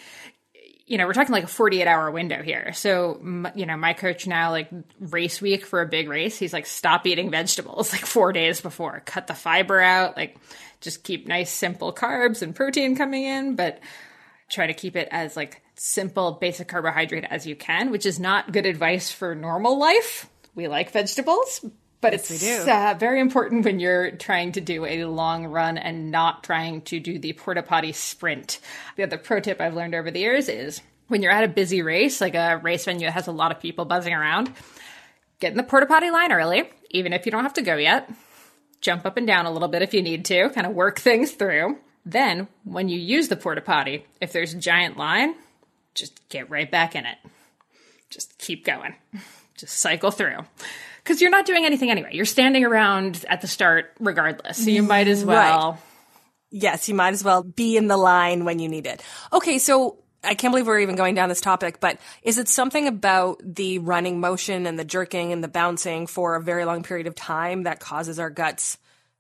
you 0.87 0.99
know, 0.99 1.07
we're 1.07 1.15
talking 1.15 1.33
like 1.33 1.45
a 1.45 1.49
48 1.49 1.87
hour 1.87 2.11
window 2.11 2.43
here. 2.43 2.73
So, 2.73 3.19
you 3.57 3.67
know, 3.67 3.77
my 3.77 3.93
coach 3.93 4.27
now, 4.27 4.53
like 4.53 4.71
race 5.01 5.41
week 5.41 5.67
for 5.67 5.81
a 5.81 5.87
big 5.87 6.09
race, 6.09 6.39
he's 6.39 6.53
like, 6.53 6.67
stop 6.67 7.07
eating 7.07 7.31
vegetables 7.31 7.93
like 7.93 8.07
four 8.07 8.33
days 8.33 8.61
before, 8.61 9.03
cut 9.05 9.27
the 9.27 9.35
fiber 9.35 9.81
out, 9.81 10.17
like 10.17 10.37
just 10.81 11.03
keep 11.03 11.27
nice, 11.27 11.51
simple 11.51 11.93
carbs 11.93 12.41
and 12.41 12.55
protein 12.55 12.95
coming 12.95 13.25
in, 13.25 13.57
but 13.57 13.81
try 14.49 14.69
to 14.69 14.75
keep 14.75 14.95
it 14.95 15.09
as 15.11 15.37
like 15.37 15.61
simple, 15.75 16.33
basic 16.33 16.69
carbohydrate 16.69 17.25
as 17.25 17.47
you 17.47 17.57
can, 17.57 17.91
which 17.91 18.07
is 18.07 18.21
not 18.21 18.53
good 18.53 18.67
advice 18.67 19.11
for 19.11 19.35
normal 19.35 19.79
life. 19.79 20.29
We 20.55 20.69
like 20.69 20.93
vegetables, 20.93 21.65
but 22.01 22.13
Yes, 22.13 22.31
it's 22.31 22.69
uh, 22.69 22.95
very 22.99 23.21
important 23.21 23.65
when 23.65 23.81
you're 23.81 24.13
trying 24.13 24.53
to 24.53 24.61
do 24.61 24.85
a 24.85 25.05
long 25.05 25.47
run 25.47 25.79
and 25.79 26.11
not 26.11 26.45
trying 26.45 26.83
to 26.83 27.01
do 27.01 27.19
the 27.19 27.33
porta 27.33 27.63
potty 27.63 27.93
sprint. 27.93 28.61
The 28.97 29.05
other 29.05 29.19
pro 29.19 29.41
tip 29.41 29.61
I've 29.61 29.75
learned 29.75 29.95
over 29.95 30.11
the 30.11 30.21
years 30.21 30.49
is 30.49 30.81
when 31.09 31.23
you're 31.23 31.33
at 31.33 31.45
a 31.45 31.49
busy 31.49 31.83
race, 31.83 32.21
like 32.21 32.35
a 32.35 32.59
race 32.59 32.85
venue 32.85 33.07
that 33.07 33.13
has 33.13 33.27
a 33.27 33.33
lot 33.33 33.53
of 33.53 33.61
people 33.61 33.85
buzzing 33.85 34.13
around, 34.13 34.53
get 35.41 35.53
in 35.53 35.57
the 35.57 35.63
porta 35.63 35.87
potty 35.87 36.11
line 36.11 36.33
early, 36.33 36.69
even 36.91 37.13
if 37.13 37.27
you 37.27 37.33
don't 37.33 37.45
have 37.45 37.55
to 37.55 37.63
go 37.63 37.77
yet. 37.77 38.11
Jump 38.81 39.07
up 39.07 39.17
and 39.17 39.27
down 39.27 39.47
a 39.47 39.51
little 39.51 39.69
bit 39.69 39.83
if 39.83 39.95
you 39.95 40.03
need 40.03 40.25
to, 40.27 40.51
kind 40.51 40.67
of 40.67 40.75
work 40.75 40.99
things 40.99 41.33
through. 41.33 41.79
Then, 42.05 42.47
when 42.63 42.89
you 42.89 42.99
use 42.99 43.29
the 43.29 43.37
porta 43.37 43.61
potty, 43.61 44.07
if 44.21 44.33
there's 44.33 44.55
a 44.55 44.59
giant 44.59 44.97
line, 44.97 45.35
just 45.95 46.29
get 46.29 46.51
right 46.51 46.71
back 46.71 46.95
in 46.95 47.05
it. 47.05 47.19
Just 48.11 48.39
keep 48.39 48.65
going. 48.65 48.95
Just 49.57 49.79
cycle 49.79 50.11
through. 50.11 50.45
Because 51.07 51.21
you're 51.21 51.31
not 51.31 51.47
doing 51.47 51.65
anything 51.65 51.89
anyway. 51.89 52.11
You're 52.15 52.25
standing 52.25 52.65
around 52.65 53.25
at 53.29 53.41
the 53.41 53.47
start 53.47 53.93
regardless. 54.01 54.65
So 54.65 54.71
you 54.71 54.83
might 54.83 55.07
as 55.07 55.25
well. 55.25 55.81
Yes, 56.51 56.89
you 56.89 56.97
might 56.97 57.13
as 57.13 57.23
well 57.23 57.45
be 57.45 57.77
in 57.77 57.87
the 57.87 57.97
line 57.97 58.45
when 58.45 58.59
you 58.59 58.69
need 58.69 58.87
it. 58.87 59.01
Okay, 59.33 59.59
so 59.59 59.99
I 60.25 60.35
can't 60.35 60.51
believe 60.51 60.67
we're 60.67 60.81
even 60.81 60.97
going 60.97 61.15
down 61.15 61.29
this 61.29 61.41
topic, 61.41 61.79
but 61.79 61.99
is 62.25 62.39
it 62.39 62.49
something 62.49 62.89
about 62.89 63.41
the 63.45 63.79
running 63.79 64.19
motion 64.19 64.67
and 64.67 64.77
the 64.77 64.85
jerking 64.85 65.33
and 65.33 65.45
the 65.45 65.49
bouncing 65.49 66.09
for 66.09 66.35
a 66.35 66.43
very 66.43 66.65
long 66.65 66.83
period 66.83 67.07
of 67.07 67.15
time 67.15 67.63
that 67.63 67.79
causes 67.79 68.19
our 68.19 68.31
guts 68.31 68.77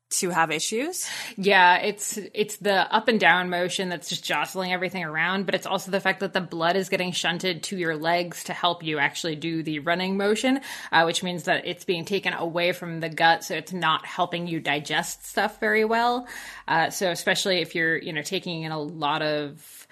to 0.08 0.30
have 0.30 0.50
issues? 0.50 1.08
Yeah, 1.36 1.78
it's 1.78 2.18
it's 2.32 2.56
the 2.58 2.92
up 2.94 3.08
and 3.08 3.18
down 3.18 3.50
motion 3.50 3.88
that's 3.88 4.08
just 4.08 4.24
jostling 4.24 4.72
everything 4.72 5.04
around, 5.04 5.46
but 5.46 5.54
it's 5.54 5.66
also 5.66 5.90
the 5.90 6.00
fact 6.00 6.20
that 6.20 6.32
the 6.32 6.40
blood 6.40 6.76
is 6.76 6.88
getting 6.88 7.12
shunted 7.12 7.64
to 7.64 7.76
your 7.76 7.96
legs 7.96 8.44
to 8.44 8.52
help 8.52 8.84
you 8.84 8.98
actually 8.98 9.36
do 9.36 9.62
the 9.62 9.80
running 9.80 10.16
motion, 10.16 10.60
uh, 10.92 11.02
which 11.04 11.22
means 11.22 11.44
that 11.44 11.66
it's 11.66 11.84
being 11.84 12.04
taken 12.04 12.32
away 12.32 12.72
from 12.72 13.00
the 13.00 13.08
gut, 13.08 13.44
so 13.44 13.54
it's 13.54 13.72
not 13.72 14.06
helping 14.06 14.46
you 14.46 14.60
digest 14.60 15.26
stuff 15.26 15.58
very 15.60 15.84
well. 15.84 16.26
Uh, 16.68 16.90
so 16.90 17.10
especially 17.10 17.58
if 17.58 17.74
you're 17.74 17.96
you 17.96 18.12
know 18.12 18.22
taking 18.22 18.62
in 18.62 18.72
a 18.72 18.80
lot 18.80 19.22
of 19.22 19.88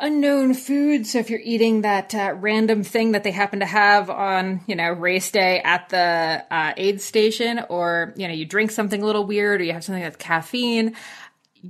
unknown 0.00 0.54
food. 0.54 1.06
So 1.06 1.18
if 1.18 1.30
you're 1.30 1.40
eating 1.40 1.82
that 1.82 2.14
uh, 2.14 2.34
random 2.36 2.82
thing 2.82 3.12
that 3.12 3.24
they 3.24 3.30
happen 3.30 3.60
to 3.60 3.66
have 3.66 4.10
on, 4.10 4.60
you 4.66 4.74
know, 4.74 4.90
race 4.90 5.30
day 5.30 5.60
at 5.60 5.88
the 5.88 6.44
uh, 6.50 6.72
aid 6.76 7.00
station, 7.00 7.60
or 7.68 8.12
you 8.16 8.26
know, 8.28 8.34
you 8.34 8.44
drink 8.44 8.70
something 8.70 9.02
a 9.02 9.06
little 9.06 9.24
weird, 9.24 9.60
or 9.60 9.64
you 9.64 9.72
have 9.72 9.84
something 9.84 10.02
that's 10.02 10.16
caffeine, 10.16 10.96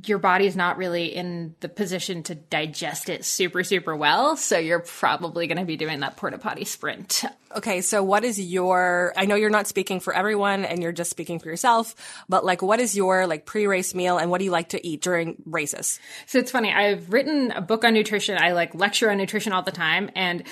your 0.02 0.18
body's 0.18 0.56
not 0.56 0.76
really 0.76 1.14
in 1.14 1.54
the 1.60 1.68
position 1.68 2.24
to 2.24 2.34
digest 2.34 3.08
it 3.08 3.24
super, 3.24 3.62
super 3.62 3.94
well. 3.94 4.36
So 4.36 4.58
you're 4.58 4.80
probably 4.80 5.46
going 5.46 5.58
to 5.58 5.64
be 5.64 5.76
doing 5.76 6.00
that 6.00 6.16
porta 6.16 6.38
potty 6.38 6.64
sprint. 6.64 7.22
Okay, 7.56 7.80
so 7.80 8.02
what 8.02 8.24
is 8.24 8.40
your 8.40 9.12
I 9.16 9.26
know 9.26 9.36
you're 9.36 9.50
not 9.50 9.68
speaking 9.68 10.00
for 10.00 10.12
everyone 10.12 10.64
and 10.64 10.82
you're 10.82 10.90
just 10.90 11.10
speaking 11.10 11.38
for 11.38 11.48
yourself, 11.48 11.94
but 12.28 12.44
like 12.44 12.62
what 12.62 12.80
is 12.80 12.96
your 12.96 13.28
like 13.28 13.46
pre-race 13.46 13.94
meal 13.94 14.18
and 14.18 14.30
what 14.30 14.38
do 14.38 14.44
you 14.44 14.50
like 14.50 14.70
to 14.70 14.84
eat 14.84 15.00
during 15.00 15.40
races? 15.46 16.00
So 16.26 16.40
it's 16.40 16.50
funny. 16.50 16.72
I've 16.72 17.12
written 17.12 17.52
a 17.52 17.60
book 17.60 17.84
on 17.84 17.94
nutrition. 17.94 18.36
I 18.36 18.52
like 18.52 18.74
lecture 18.74 19.08
on 19.08 19.18
nutrition 19.18 19.52
all 19.52 19.62
the 19.62 19.70
time. 19.70 20.10
And 20.16 20.42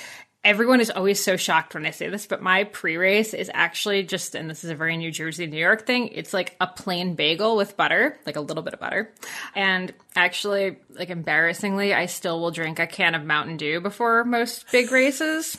everyone 0.44 0.80
is 0.80 0.90
always 0.90 1.22
so 1.22 1.36
shocked 1.36 1.74
when 1.74 1.86
I 1.86 1.90
say 1.90 2.08
this, 2.08 2.26
but 2.26 2.42
my 2.42 2.64
pre 2.64 2.96
race 2.96 3.34
is 3.34 3.50
actually 3.52 4.02
just, 4.02 4.34
and 4.34 4.50
this 4.50 4.64
is 4.64 4.70
a 4.70 4.74
very 4.74 4.96
New 4.96 5.10
Jersey, 5.10 5.46
New 5.46 5.58
York 5.58 5.86
thing. 5.86 6.08
It's 6.08 6.32
like 6.32 6.56
a 6.60 6.66
plain 6.66 7.14
bagel 7.14 7.56
with 7.56 7.76
butter, 7.76 8.18
like 8.26 8.36
a 8.36 8.40
little 8.40 8.62
bit 8.62 8.74
of 8.74 8.80
butter. 8.80 9.12
And 9.54 9.92
actually, 10.16 10.76
like 10.90 11.10
embarrassingly, 11.10 11.94
I 11.94 12.06
still 12.06 12.40
will 12.40 12.50
drink 12.50 12.78
a 12.78 12.86
can 12.86 13.14
of 13.14 13.24
Mountain 13.24 13.58
Dew 13.58 13.80
before 13.80 14.24
most 14.24 14.70
big 14.72 14.90
races. 14.90 15.56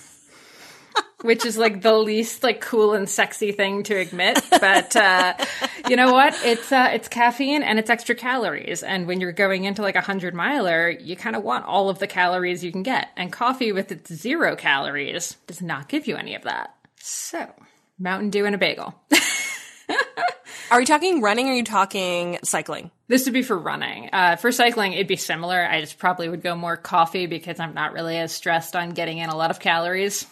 Which 1.22 1.46
is 1.46 1.58
like 1.58 1.82
the 1.82 1.94
least 1.94 2.44
like 2.44 2.60
cool 2.60 2.94
and 2.94 3.10
sexy 3.10 3.54
thing 3.54 3.84
to 3.84 3.96
admit, 3.96 4.44
but 4.50 4.94
uh, 4.94 5.34
you 5.88 5.96
know 5.96 6.12
what? 6.12 6.34
It's 6.44 6.70
uh, 6.70 6.90
it's 6.94 7.08
caffeine 7.08 7.64
and 7.64 7.80
it's 7.80 7.90
extra 7.90 8.14
calories. 8.14 8.84
And 8.84 9.08
when 9.08 9.22
you're 9.22 9.32
going 9.32 9.64
into 9.64 9.82
like 9.82 9.96
a 9.96 10.02
hundred 10.02 10.34
miler, 10.34 10.90
you 10.90 11.16
kind 11.16 11.38
of 11.38 11.44
want 11.44 11.64
all 11.64 11.90
of 11.90 12.00
the 12.00 12.08
calories 12.08 12.62
you 12.62 12.74
can 12.74 12.84
get. 12.84 13.08
And 13.16 13.32
coffee 13.32 13.72
with 13.72 13.90
its 13.90 14.14
zero 14.14 14.58
calories 14.58 15.38
does 15.48 15.62
not 15.62 15.88
give 15.88 16.08
you 16.08 16.18
any 16.18 16.36
of 16.36 16.44
that. 16.44 16.76
So 17.00 17.50
Mountain 17.98 18.32
Dew 18.32 18.46
and 18.46 18.56
a 18.56 18.58
bagel. 18.58 18.94
Are 20.72 20.80
you 20.80 20.88
talking 20.88 21.22
running 21.22 21.48
or 21.48 21.52
are 21.52 21.56
you 21.56 21.64
talking 21.64 22.40
cycling? 22.44 22.90
This 23.08 23.26
would 23.26 23.34
be 23.34 23.44
for 23.44 23.56
running. 23.56 24.10
Uh, 24.12 24.38
for 24.38 24.52
cycling, 24.52 24.94
it'd 24.94 25.08
be 25.08 25.18
similar. 25.18 25.64
I 25.64 25.82
just 25.82 26.00
probably 26.00 26.28
would 26.28 26.42
go 26.42 26.56
more 26.56 26.78
coffee 26.78 27.28
because 27.28 27.60
I'm 27.60 27.76
not 27.76 27.94
really 27.94 28.18
as 28.18 28.32
stressed 28.32 28.76
on 28.76 28.90
getting 28.90 29.20
in 29.20 29.30
a 29.30 29.38
lot 29.38 29.52
of 29.52 29.60
calories. 29.60 30.26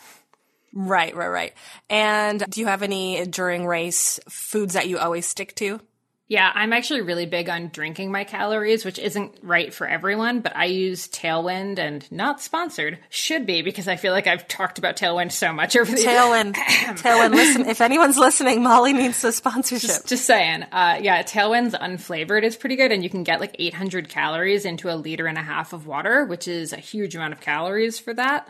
Right, 0.74 1.16
right, 1.16 1.28
right. 1.28 1.54
And 1.90 2.44
do 2.50 2.62
you 2.62 2.68
have 2.68 2.82
any 2.82 3.26
during 3.26 3.66
race 3.68 4.20
foods 4.30 4.74
that 4.76 4.88
you 4.88 5.00
always 5.00 5.26
stick 5.26 5.54
to? 5.56 5.82
Yeah, 6.32 6.50
I'm 6.56 6.72
actually 6.72 7.02
really 7.02 7.26
big 7.26 7.50
on 7.50 7.72
drinking 7.74 8.10
my 8.10 8.24
calories, 8.24 8.86
which 8.86 8.98
isn't 8.98 9.38
right 9.44 9.74
for 9.74 9.86
everyone, 9.86 10.40
but 10.40 10.56
I 10.56 10.64
use 10.64 11.10
Tailwind 11.10 11.78
and 11.78 12.10
not 12.10 12.40
sponsored. 12.40 13.00
Should 13.10 13.46
be 13.46 13.62
because 13.64 13.90
I 13.90 13.98
feel 13.98 14.14
like 14.14 14.28
I've 14.28 14.48
talked 14.48 14.78
about 14.80 14.96
Tailwind 14.96 15.34
so 15.34 15.52
much 15.52 15.76
over 15.76 15.92
the 15.92 15.98
Tailwind, 15.98 16.54
Tailwind. 16.56 17.36
Listen, 17.36 17.66
if 17.66 17.82
anyone's 17.82 18.18
listening, 18.18 18.64
Molly 18.64 18.94
needs 18.94 19.22
a 19.26 19.34
sponsorship. 19.34 20.06
Just 20.06 20.24
saying. 20.24 20.64
Uh, 20.72 21.00
yeah, 21.02 21.22
Tailwind's 21.22 21.74
unflavored 21.74 22.44
is 22.44 22.56
pretty 22.56 22.78
good, 22.78 22.94
and 22.94 23.04
you 23.04 23.10
can 23.10 23.24
get 23.24 23.42
like 23.42 23.54
800 23.60 24.08
calories 24.08 24.64
into 24.64 24.90
a 24.90 24.96
liter 24.96 25.28
and 25.28 25.38
a 25.38 25.44
half 25.44 25.74
of 25.74 25.86
water, 25.86 26.24
which 26.24 26.48
is 26.48 26.72
a 26.72 26.78
huge 26.78 27.14
amount 27.14 27.34
of 27.34 27.42
calories 27.42 28.00
for 28.00 28.14
that. 28.14 28.50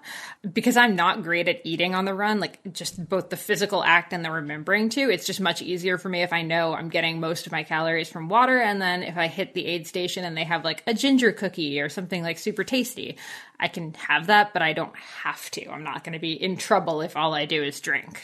Because 0.53 0.77
I'm 0.77 0.95
not 0.95 1.23
great 1.23 1.47
at 1.47 1.61
eating 1.63 1.95
on 1.95 2.05
the 2.05 2.13
run, 2.13 2.39
like 2.39 2.59
just 2.73 3.09
both 3.09 3.31
the 3.31 3.37
physical 3.37 3.83
act 3.83 4.13
and 4.13 4.23
the 4.23 4.29
remembering 4.29 4.89
to, 4.89 5.09
it's 5.09 5.25
just 5.25 5.41
much 5.41 5.63
easier 5.63 5.97
for 5.97 6.09
me 6.09 6.21
if 6.21 6.31
I 6.31 6.43
know 6.43 6.75
I'm 6.75 6.89
getting 6.89 7.19
most 7.19 7.47
of 7.47 7.51
my 7.51 7.63
calories 7.71 8.09
from 8.09 8.27
water, 8.27 8.59
and 8.59 8.81
then 8.81 9.01
if 9.01 9.17
I 9.17 9.27
hit 9.27 9.53
the 9.53 9.65
aid 9.65 9.87
station 9.87 10.25
and 10.25 10.35
they 10.35 10.43
have 10.43 10.65
like 10.65 10.83
a 10.85 10.93
ginger 10.93 11.31
cookie 11.31 11.79
or 11.79 11.87
something 11.87 12.21
like 12.21 12.37
super 12.37 12.65
tasty, 12.65 13.17
I 13.61 13.69
can 13.69 13.93
have 13.93 14.27
that, 14.27 14.51
but 14.51 14.61
I 14.61 14.73
don't 14.73 14.93
have 15.23 15.49
to. 15.51 15.69
I'm 15.69 15.85
not 15.85 16.03
going 16.03 16.11
to 16.11 16.19
be 16.19 16.33
in 16.33 16.57
trouble 16.57 16.99
if 16.99 17.15
all 17.15 17.33
I 17.33 17.45
do 17.45 17.63
is 17.63 17.79
drink. 17.79 18.23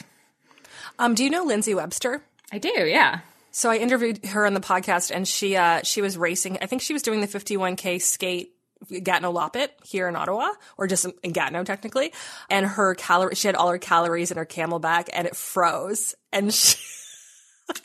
Um, 1.00 1.16
do 1.16 1.24
you 1.24 1.30
know 1.30 1.46
Lindsay 1.46 1.74
Webster? 1.74 2.22
I 2.52 2.58
do, 2.58 2.68
yeah. 2.68 3.20
So 3.52 3.70
I 3.70 3.78
interviewed 3.78 4.26
her 4.26 4.46
on 4.46 4.54
the 4.54 4.60
podcast, 4.60 5.16
and 5.16 5.26
she 5.26 5.56
uh, 5.56 5.80
she 5.82 6.02
was 6.02 6.18
racing. 6.18 6.58
I 6.62 6.66
think 6.66 6.82
she 6.82 6.92
was 6.92 7.02
doing 7.02 7.22
the 7.22 7.28
51k 7.28 8.02
skate 8.02 8.52
Gatineau 8.90 9.32
Loppet 9.32 9.70
here 9.86 10.10
in 10.10 10.18
Ottawa, 10.18 10.50
or 10.78 10.88
just 10.88 11.08
in 11.24 11.32
Gatineau 11.32 11.64
technically. 11.64 12.12
And 12.50 12.66
her 12.66 12.96
calorie, 12.96 13.36
she 13.36 13.48
had 13.48 13.56
all 13.56 13.70
her 13.70 13.78
calories 13.78 14.30
in 14.30 14.38
her 14.38 14.46
camelback 14.46 15.08
and 15.14 15.26
it 15.26 15.38
froze. 15.38 16.16
And 16.34 16.54
she, 16.54 16.78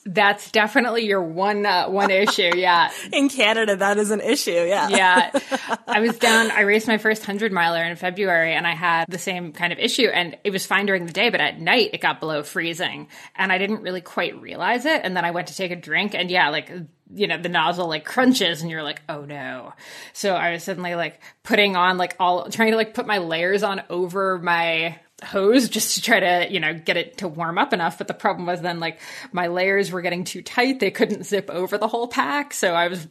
That's 0.04 0.50
definitely 0.50 1.06
your 1.06 1.22
one 1.22 1.64
uh, 1.64 1.88
one 1.88 2.10
issue. 2.10 2.50
Yeah. 2.56 2.90
in 3.12 3.28
Canada, 3.28 3.76
that 3.76 3.98
is 3.98 4.10
an 4.10 4.20
issue. 4.20 4.50
Yeah. 4.50 4.88
yeah. 4.88 5.40
I 5.86 6.00
was 6.00 6.18
down, 6.18 6.50
I 6.50 6.60
raced 6.62 6.88
my 6.88 6.98
first 6.98 7.22
100 7.22 7.52
miler 7.52 7.82
in 7.82 7.96
February 7.96 8.54
and 8.54 8.66
I 8.66 8.74
had 8.74 9.06
the 9.08 9.18
same 9.18 9.52
kind 9.52 9.72
of 9.72 9.78
issue. 9.78 10.06
And 10.06 10.36
it 10.44 10.50
was 10.50 10.66
fine 10.66 10.86
during 10.86 11.06
the 11.06 11.12
day, 11.12 11.30
but 11.30 11.40
at 11.40 11.60
night 11.60 11.90
it 11.92 12.00
got 12.00 12.20
below 12.20 12.42
freezing. 12.42 13.08
And 13.36 13.52
I 13.52 13.58
didn't 13.58 13.82
really 13.82 14.00
quite 14.00 14.40
realize 14.40 14.86
it. 14.86 15.00
And 15.04 15.16
then 15.16 15.24
I 15.24 15.30
went 15.30 15.48
to 15.48 15.56
take 15.56 15.70
a 15.70 15.76
drink 15.76 16.14
and 16.14 16.30
yeah, 16.30 16.50
like, 16.50 16.70
you 17.14 17.26
know, 17.26 17.40
the 17.40 17.48
nozzle 17.48 17.88
like 17.88 18.04
crunches 18.04 18.62
and 18.62 18.70
you're 18.70 18.82
like, 18.82 19.02
oh 19.08 19.24
no. 19.24 19.72
So 20.12 20.34
I 20.34 20.52
was 20.52 20.64
suddenly 20.64 20.94
like 20.94 21.20
putting 21.42 21.76
on 21.76 21.96
like 21.98 22.16
all, 22.18 22.48
trying 22.50 22.70
to 22.72 22.76
like 22.76 22.94
put 22.94 23.06
my 23.06 23.18
layers 23.18 23.62
on 23.62 23.82
over 23.88 24.38
my 24.38 24.98
hose 25.22 25.68
just 25.68 25.94
to 25.94 26.02
try 26.02 26.20
to 26.20 26.52
you 26.52 26.60
know 26.60 26.74
get 26.74 26.96
it 26.96 27.18
to 27.18 27.28
warm 27.28 27.58
up 27.58 27.72
enough. 27.72 27.98
But 27.98 28.08
the 28.08 28.14
problem 28.14 28.46
was 28.46 28.60
then 28.60 28.80
like 28.80 29.00
my 29.32 29.48
layers 29.48 29.90
were 29.90 30.02
getting 30.02 30.24
too 30.24 30.42
tight. 30.42 30.80
They 30.80 30.90
couldn't 30.90 31.24
zip 31.24 31.50
over 31.50 31.78
the 31.78 31.88
whole 31.88 32.08
pack. 32.08 32.54
So 32.54 32.74
i 32.74 32.88
was 32.88 33.06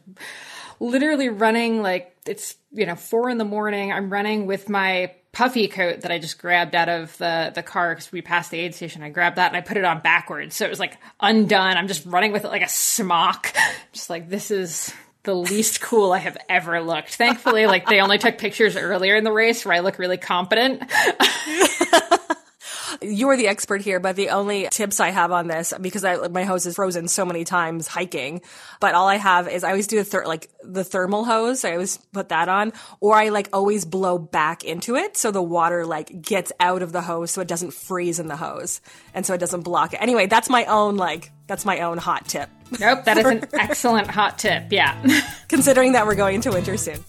literally 0.80 1.28
running 1.28 1.80
like 1.80 2.16
it's 2.26 2.56
you 2.72 2.86
know 2.86 2.96
four 2.96 3.30
in 3.30 3.38
the 3.38 3.44
morning. 3.44 3.92
I'm 3.92 4.10
running 4.10 4.46
with 4.46 4.68
my 4.68 5.12
puffy 5.32 5.66
coat 5.66 6.02
that 6.02 6.12
i 6.12 6.18
just 6.18 6.38
grabbed 6.38 6.74
out 6.74 6.90
of 6.90 7.16
the 7.16 7.50
the 7.54 7.62
car 7.62 7.94
because 7.94 8.12
we 8.12 8.20
passed 8.20 8.50
the 8.50 8.58
aid 8.58 8.74
station. 8.74 9.02
I 9.02 9.08
grabbed 9.08 9.36
that 9.36 9.48
and 9.48 9.56
i 9.56 9.60
put 9.60 9.76
it 9.76 9.84
on 9.84 10.00
backwards. 10.00 10.56
So 10.56 10.66
it 10.66 10.70
was 10.70 10.80
like 10.80 10.98
undone. 11.20 11.76
I'm 11.76 11.88
just 11.88 12.04
running 12.04 12.32
with 12.32 12.44
it 12.44 12.48
like 12.48 12.62
a 12.62 12.68
smock. 12.68 13.52
Just 13.92 14.08
like 14.08 14.30
this 14.30 14.50
is 14.50 14.92
the 15.24 15.34
least 15.34 15.80
cool 15.80 16.12
I 16.12 16.18
have 16.18 16.36
ever 16.48 16.80
looked. 16.80 17.14
Thankfully, 17.14 17.66
like 17.66 17.86
they 17.86 18.00
only 18.00 18.18
took 18.18 18.38
pictures 18.38 18.76
earlier 18.76 19.16
in 19.16 19.24
the 19.24 19.32
race 19.32 19.64
where 19.64 19.74
I 19.74 19.80
look 19.80 19.98
really 19.98 20.18
competent. 20.18 20.82
you 23.02 23.28
are 23.28 23.36
the 23.36 23.48
expert 23.48 23.80
here, 23.80 24.00
but 24.00 24.16
the 24.16 24.30
only 24.30 24.68
tips 24.70 25.00
I 25.00 25.10
have 25.10 25.32
on 25.32 25.46
this 25.46 25.72
because 25.80 26.04
I, 26.04 26.28
my 26.28 26.44
hose 26.44 26.66
is 26.66 26.74
frozen 26.74 27.08
so 27.08 27.24
many 27.24 27.44
times 27.44 27.86
hiking, 27.86 28.42
but 28.80 28.94
all 28.94 29.08
I 29.08 29.16
have 29.16 29.48
is 29.48 29.64
I 29.64 29.70
always 29.70 29.86
do 29.86 29.96
the 29.96 30.04
thir- 30.04 30.26
like 30.26 30.50
the 30.62 30.84
thermal 30.84 31.24
hose. 31.24 31.64
I 31.64 31.72
always 31.72 31.96
put 32.12 32.30
that 32.30 32.48
on, 32.48 32.72
or 33.00 33.14
I 33.14 33.28
like 33.30 33.48
always 33.52 33.84
blow 33.84 34.18
back 34.18 34.64
into 34.64 34.96
it 34.96 35.16
so 35.16 35.30
the 35.30 35.42
water 35.42 35.86
like 35.86 36.22
gets 36.22 36.52
out 36.60 36.82
of 36.82 36.92
the 36.92 37.00
hose 37.00 37.30
so 37.30 37.40
it 37.40 37.48
doesn't 37.48 37.72
freeze 37.72 38.18
in 38.18 38.28
the 38.28 38.36
hose 38.36 38.80
and 39.14 39.24
so 39.24 39.34
it 39.34 39.38
doesn't 39.38 39.62
block 39.62 39.94
it. 39.94 40.02
Anyway, 40.02 40.26
that's 40.26 40.48
my 40.48 40.64
own 40.66 40.96
like 40.96 41.32
that's 41.52 41.66
my 41.66 41.80
own 41.80 41.98
hot 41.98 42.26
tip. 42.26 42.48
Nope, 42.80 43.04
that 43.04 43.18
is 43.18 43.26
an 43.26 43.44
excellent 43.52 44.08
hot 44.08 44.38
tip. 44.38 44.64
Yeah. 44.70 44.96
Considering 45.48 45.92
that 45.92 46.06
we're 46.06 46.14
going 46.14 46.36
into 46.36 46.50
winter 46.50 46.78
soon. 46.78 47.04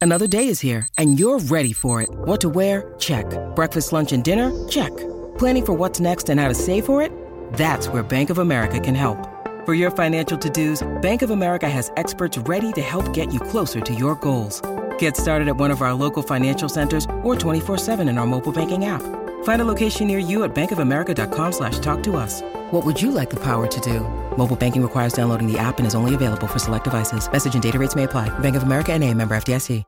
Another 0.00 0.28
day 0.28 0.46
is 0.46 0.60
here, 0.60 0.86
and 0.96 1.18
you're 1.18 1.40
ready 1.40 1.72
for 1.72 2.00
it. 2.00 2.08
What 2.12 2.40
to 2.42 2.48
wear? 2.48 2.94
Check. 3.00 3.26
Breakfast, 3.56 3.92
lunch, 3.92 4.12
and 4.12 4.22
dinner? 4.22 4.52
Check. 4.68 4.96
Planning 5.38 5.66
for 5.66 5.72
what's 5.72 5.98
next 5.98 6.28
and 6.28 6.38
how 6.38 6.46
to 6.46 6.54
save 6.54 6.86
for 6.86 7.02
it? 7.02 7.10
That's 7.54 7.88
where 7.88 8.04
Bank 8.04 8.30
of 8.30 8.38
America 8.38 8.78
can 8.78 8.94
help. 8.94 9.18
For 9.64 9.74
your 9.74 9.90
financial 9.90 10.38
to-dos, 10.38 10.82
Bank 11.02 11.22
of 11.22 11.30
America 11.30 11.68
has 11.68 11.90
experts 11.96 12.38
ready 12.38 12.72
to 12.72 12.80
help 12.80 13.12
get 13.12 13.32
you 13.32 13.40
closer 13.40 13.80
to 13.80 13.94
your 13.94 14.14
goals. 14.16 14.60
Get 14.98 15.16
started 15.16 15.46
at 15.46 15.56
one 15.56 15.70
of 15.70 15.82
our 15.82 15.94
local 15.94 16.24
financial 16.24 16.68
centers 16.68 17.04
or 17.22 17.36
24-7 17.36 18.08
in 18.08 18.18
our 18.18 18.26
mobile 18.26 18.52
banking 18.52 18.86
app. 18.86 19.02
Find 19.44 19.62
a 19.62 19.64
location 19.64 20.08
near 20.08 20.18
you 20.18 20.42
at 20.42 20.52
bankofamerica.com 20.54 21.52
slash 21.52 21.78
talk 21.78 22.02
to 22.02 22.16
us. 22.16 22.42
What 22.72 22.84
would 22.84 23.00
you 23.00 23.12
like 23.12 23.30
the 23.30 23.36
power 23.40 23.68
to 23.68 23.80
do? 23.80 24.00
Mobile 24.36 24.56
banking 24.56 24.82
requires 24.82 25.12
downloading 25.12 25.46
the 25.46 25.58
app 25.58 25.78
and 25.78 25.86
is 25.86 25.94
only 25.94 26.16
available 26.16 26.48
for 26.48 26.58
select 26.58 26.84
devices. 26.84 27.30
Message 27.30 27.54
and 27.54 27.62
data 27.62 27.78
rates 27.78 27.94
may 27.94 28.04
apply. 28.04 28.36
Bank 28.40 28.56
of 28.56 28.64
America 28.64 28.92
and 28.92 29.04
a 29.04 29.14
member 29.14 29.36
FDIC. 29.36 29.84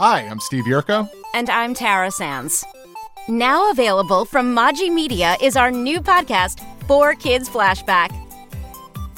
Hi, 0.00 0.20
I'm 0.22 0.40
Steve 0.40 0.64
Yerko. 0.64 1.10
And 1.34 1.50
I'm 1.50 1.74
Tara 1.74 2.10
Sands. 2.10 2.64
Now 3.28 3.70
available 3.70 4.24
from 4.24 4.56
Maji 4.56 4.90
Media 4.90 5.36
is 5.42 5.56
our 5.56 5.70
new 5.70 6.00
podcast, 6.00 6.60
4Kids 6.86 7.48
Flashback. 7.50 8.10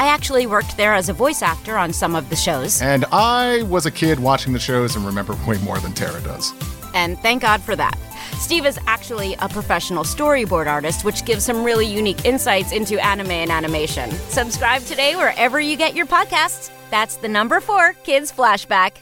I 0.00 0.06
actually 0.06 0.46
worked 0.46 0.78
there 0.78 0.94
as 0.94 1.10
a 1.10 1.12
voice 1.12 1.42
actor 1.42 1.76
on 1.76 1.92
some 1.92 2.16
of 2.16 2.30
the 2.30 2.36
shows. 2.36 2.80
And 2.80 3.04
I 3.12 3.64
was 3.64 3.84
a 3.84 3.90
kid 3.90 4.18
watching 4.18 4.54
the 4.54 4.58
shows 4.58 4.96
and 4.96 5.04
remember 5.04 5.36
way 5.46 5.58
more 5.58 5.78
than 5.78 5.92
Tara 5.92 6.18
does. 6.22 6.54
And 6.94 7.18
thank 7.18 7.42
God 7.42 7.60
for 7.60 7.76
that. 7.76 7.98
Steve 8.38 8.64
is 8.64 8.78
actually 8.86 9.34
a 9.40 9.48
professional 9.50 10.02
storyboard 10.04 10.68
artist, 10.68 11.04
which 11.04 11.26
gives 11.26 11.44
some 11.44 11.62
really 11.62 11.84
unique 11.84 12.24
insights 12.24 12.72
into 12.72 12.98
anime 12.98 13.30
and 13.30 13.50
animation. 13.50 14.10
Subscribe 14.30 14.80
today 14.84 15.16
wherever 15.16 15.60
you 15.60 15.76
get 15.76 15.94
your 15.94 16.06
podcasts. 16.06 16.70
That's 16.90 17.16
the 17.16 17.28
number 17.28 17.60
four 17.60 17.92
Kids 18.02 18.32
Flashback. 18.32 18.96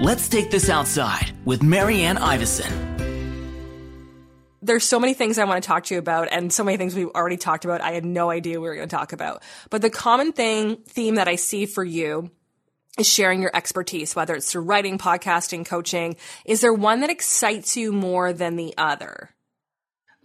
Let's 0.00 0.30
take 0.30 0.50
this 0.50 0.70
outside 0.70 1.32
with 1.44 1.62
Marianne 1.62 2.16
Iveson. 2.16 2.89
There's 4.70 4.84
so 4.84 5.00
many 5.00 5.14
things 5.14 5.36
I 5.36 5.46
want 5.46 5.60
to 5.60 5.66
talk 5.66 5.82
to 5.86 5.94
you 5.94 5.98
about 5.98 6.28
and 6.30 6.52
so 6.52 6.62
many 6.62 6.76
things 6.76 6.94
we've 6.94 7.08
already 7.08 7.36
talked 7.36 7.64
about. 7.64 7.80
I 7.80 7.90
had 7.90 8.04
no 8.04 8.30
idea 8.30 8.60
we 8.60 8.68
were 8.68 8.76
going 8.76 8.88
to 8.88 8.96
talk 8.96 9.12
about. 9.12 9.42
But 9.68 9.82
the 9.82 9.90
common 9.90 10.30
thing, 10.30 10.76
theme 10.86 11.16
that 11.16 11.26
I 11.26 11.34
see 11.34 11.66
for 11.66 11.82
you 11.82 12.30
is 12.96 13.08
sharing 13.08 13.42
your 13.42 13.50
expertise, 13.52 14.14
whether 14.14 14.36
it's 14.36 14.52
through 14.52 14.62
writing, 14.62 14.96
podcasting, 14.96 15.66
coaching. 15.66 16.14
Is 16.44 16.60
there 16.60 16.72
one 16.72 17.00
that 17.00 17.10
excites 17.10 17.76
you 17.76 17.92
more 17.92 18.32
than 18.32 18.54
the 18.54 18.72
other? 18.78 19.30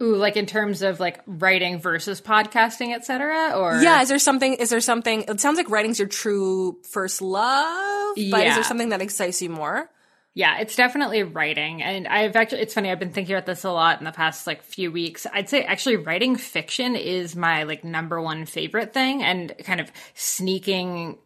Ooh, 0.00 0.14
like 0.14 0.36
in 0.36 0.46
terms 0.46 0.82
of 0.82 1.00
like 1.00 1.20
writing 1.26 1.80
versus 1.80 2.20
podcasting, 2.20 2.94
et 2.94 3.04
cetera, 3.04 3.50
or 3.58 3.82
Yeah, 3.82 4.00
is 4.02 4.08
there 4.08 4.20
something 4.20 4.54
is 4.54 4.70
there 4.70 4.80
something 4.80 5.22
it 5.22 5.40
sounds 5.40 5.56
like 5.56 5.70
writing's 5.70 5.98
your 5.98 6.06
true 6.06 6.78
first 6.88 7.20
love, 7.20 8.14
but 8.30 8.46
is 8.46 8.54
there 8.54 8.62
something 8.62 8.90
that 8.90 9.02
excites 9.02 9.42
you 9.42 9.50
more? 9.50 9.90
Yeah, 10.36 10.58
it's 10.58 10.76
definitely 10.76 11.22
writing. 11.22 11.82
And 11.82 12.06
I've 12.06 12.36
actually, 12.36 12.60
it's 12.60 12.74
funny, 12.74 12.90
I've 12.90 12.98
been 12.98 13.10
thinking 13.10 13.34
about 13.34 13.46
this 13.46 13.64
a 13.64 13.70
lot 13.70 14.00
in 14.00 14.04
the 14.04 14.12
past 14.12 14.46
like 14.46 14.62
few 14.62 14.92
weeks. 14.92 15.26
I'd 15.32 15.48
say 15.48 15.64
actually 15.64 15.96
writing 15.96 16.36
fiction 16.36 16.94
is 16.94 17.34
my 17.34 17.62
like 17.62 17.84
number 17.84 18.20
one 18.20 18.44
favorite 18.44 18.92
thing 18.92 19.22
and 19.22 19.54
kind 19.64 19.80
of 19.80 19.90
sneaking 20.12 21.16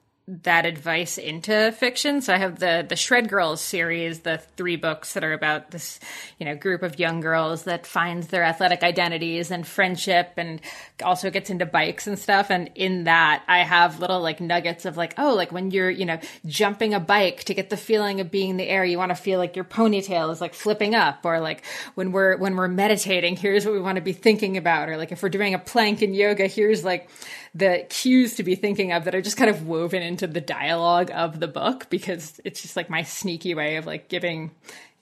that 0.43 0.65
advice 0.65 1.19
into 1.19 1.73
fiction. 1.73 2.21
So 2.23 2.33
I 2.33 2.39
have 2.39 2.59
the 2.59 2.87
the 2.89 2.95
Shred 2.95 3.29
Girls 3.29 3.61
series, 3.61 4.21
the 4.21 4.39
three 4.57 4.77
books 4.77 5.15
that 5.15 5.25
are 5.25 5.33
about 5.33 5.73
this, 5.73 5.99
you 6.39 6.47
know, 6.47 6.55
group 6.55 6.83
of 6.83 7.01
young 7.01 7.21
girls 7.21 7.65
that 7.65 7.87
finds 7.87 8.29
their 8.29 8.45
athletic 8.45 8.83
identities 8.83 9.51
and 9.51 9.67
friendship 9.67 10.35
and 10.37 10.61
also 11.03 11.31
gets 11.31 11.51
into 11.51 11.67
bikes 11.67 12.07
and 12.07 12.19
stuff. 12.19 12.51
And 12.51 12.71
in 12.75 13.05
that, 13.05 13.43
I 13.49 13.65
have 13.65 13.99
little 13.99 14.21
like 14.21 14.41
nuggets 14.41 14.85
of 14.85 14.97
like, 14.97 15.15
oh, 15.19 15.35
like 15.35 15.51
when 15.51 15.73
you're, 15.73 15.91
you 15.91 16.05
know, 16.05 16.21
jumping 16.47 16.95
a 16.95 17.01
bike 17.01 17.45
to 17.45 17.55
get 17.55 17.69
the 17.69 17.77
feeling 17.77 18.21
of 18.21 18.31
being 18.31 18.51
in 18.51 18.57
the 18.57 18.69
air, 18.69 18.85
you 18.85 18.99
want 18.99 19.11
to 19.11 19.17
feel 19.17 19.39
like 19.39 19.57
your 19.57 19.65
ponytail 19.65 20.31
is 20.31 20.41
like 20.41 20.55
flipping 20.55 20.95
up, 20.95 21.25
or 21.25 21.41
like 21.41 21.65
when 21.95 22.13
we're 22.13 22.37
when 22.37 22.57
we're 22.57 22.69
meditating, 22.69 23.37
here's 23.37 23.65
what 23.65 23.75
we 23.75 23.81
want 23.81 23.97
to 23.97 24.03
be 24.03 24.13
thinking 24.13 24.57
about, 24.57 24.89
or 24.89 24.97
like 24.97 25.11
if 25.11 25.23
we're 25.23 25.29
doing 25.29 25.55
a 25.55 25.59
plank 25.59 26.03
in 26.03 26.15
yoga, 26.15 26.47
here's 26.47 26.85
like 26.85 27.11
the 27.55 27.85
cues 27.89 28.37
to 28.37 28.43
be 28.43 28.55
thinking 28.55 28.93
of 28.93 29.05
that 29.05 29.15
are 29.15 29.23
just 29.23 29.37
kind 29.37 29.51
of 29.51 29.67
woven 29.67 30.03
into 30.03 30.27
the 30.27 30.41
dialogue 30.41 31.11
of 31.13 31.41
the 31.41 31.49
book 31.49 31.89
because 31.91 32.41
it's 32.45 32.63
just 32.63 32.77
like 32.77 32.89
my 32.89 33.03
sneaky 33.03 33.55
way 33.55 33.77
of 33.77 33.87
like 33.87 34.09
giving 34.09 34.51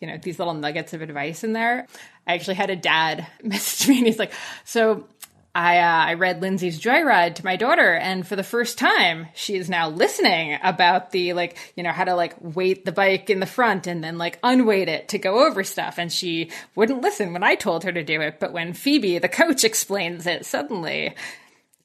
you 0.00 0.06
know 0.06 0.16
these 0.16 0.38
little 0.38 0.54
nuggets 0.54 0.94
of 0.94 1.02
advice 1.02 1.44
in 1.44 1.52
there 1.52 1.86
i 2.26 2.34
actually 2.34 2.54
had 2.54 2.70
a 2.70 2.76
dad 2.76 3.26
message 3.42 3.88
me 3.88 3.98
and 3.98 4.06
he's 4.06 4.18
like 4.18 4.32
so 4.64 5.06
I, 5.54 5.78
uh, 5.78 6.04
I 6.10 6.14
read 6.14 6.40
Lindsay's 6.40 6.80
Joyride 6.80 7.34
to 7.36 7.44
my 7.44 7.56
daughter, 7.56 7.94
and 7.94 8.24
for 8.24 8.36
the 8.36 8.44
first 8.44 8.78
time, 8.78 9.26
she 9.34 9.56
is 9.56 9.68
now 9.68 9.88
listening 9.88 10.56
about 10.62 11.10
the 11.10 11.32
like, 11.32 11.56
you 11.74 11.82
know, 11.82 11.90
how 11.90 12.04
to 12.04 12.14
like 12.14 12.36
weight 12.40 12.84
the 12.84 12.92
bike 12.92 13.28
in 13.28 13.40
the 13.40 13.46
front 13.46 13.88
and 13.88 14.04
then 14.04 14.18
like 14.18 14.38
unweight 14.44 14.88
it 14.88 15.08
to 15.08 15.18
go 15.18 15.48
over 15.48 15.64
stuff. 15.64 15.98
And 15.98 16.12
she 16.12 16.52
wouldn't 16.76 17.00
listen 17.00 17.32
when 17.32 17.42
I 17.42 17.56
told 17.56 17.82
her 17.82 17.90
to 17.90 18.04
do 18.04 18.20
it, 18.20 18.38
but 18.38 18.52
when 18.52 18.72
Phoebe, 18.72 19.18
the 19.18 19.28
coach, 19.28 19.64
explains 19.64 20.28
it, 20.28 20.46
suddenly 20.46 21.16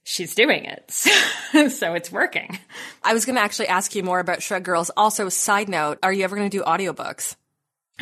she's 0.03 0.35
doing 0.35 0.65
it. 0.65 0.91
so 1.71 1.93
it's 1.93 2.11
working. 2.11 2.59
I 3.03 3.13
was 3.13 3.25
going 3.25 3.35
to 3.35 3.41
actually 3.41 3.67
ask 3.67 3.95
you 3.95 4.03
more 4.03 4.19
about 4.19 4.43
Shred 4.43 4.63
Girls. 4.63 4.91
Also, 4.95 5.29
side 5.29 5.69
note, 5.69 5.99
are 6.03 6.13
you 6.13 6.23
ever 6.23 6.35
going 6.35 6.49
to 6.49 6.57
do 6.57 6.63
audiobooks? 6.63 7.35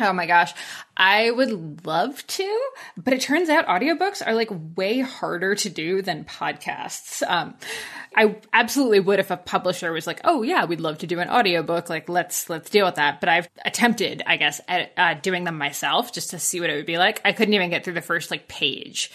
Oh 0.00 0.12
my 0.12 0.26
gosh. 0.26 0.54
I 0.96 1.30
would 1.30 1.84
love 1.84 2.26
to, 2.26 2.60
but 2.96 3.12
it 3.12 3.20
turns 3.20 3.50
out 3.50 3.66
audiobooks 3.66 4.26
are 4.26 4.34
like 4.34 4.48
way 4.74 5.00
harder 5.00 5.54
to 5.54 5.68
do 5.68 6.00
than 6.00 6.24
podcasts. 6.24 7.22
Um, 7.28 7.54
I 8.16 8.36
absolutely 8.54 9.00
would 9.00 9.18
if 9.18 9.30
a 9.30 9.36
publisher 9.36 9.92
was 9.92 10.06
like, 10.06 10.22
"Oh 10.24 10.42
yeah, 10.42 10.64
we'd 10.64 10.80
love 10.80 10.98
to 10.98 11.06
do 11.06 11.20
an 11.20 11.28
audiobook. 11.28 11.90
Like 11.90 12.08
let's 12.08 12.48
let's 12.48 12.70
deal 12.70 12.86
with 12.86 12.94
that." 12.94 13.20
But 13.20 13.28
I've 13.28 13.48
attempted, 13.64 14.22
I 14.26 14.38
guess, 14.38 14.60
at 14.66 14.92
uh, 14.96 15.14
doing 15.14 15.44
them 15.44 15.58
myself 15.58 16.12
just 16.12 16.30
to 16.30 16.38
see 16.38 16.60
what 16.60 16.70
it 16.70 16.76
would 16.76 16.86
be 16.86 16.98
like. 16.98 17.20
I 17.24 17.32
couldn't 17.32 17.54
even 17.54 17.70
get 17.70 17.84
through 17.84 17.94
the 17.94 18.00
first 18.00 18.30
like 18.30 18.48
page 18.48 19.10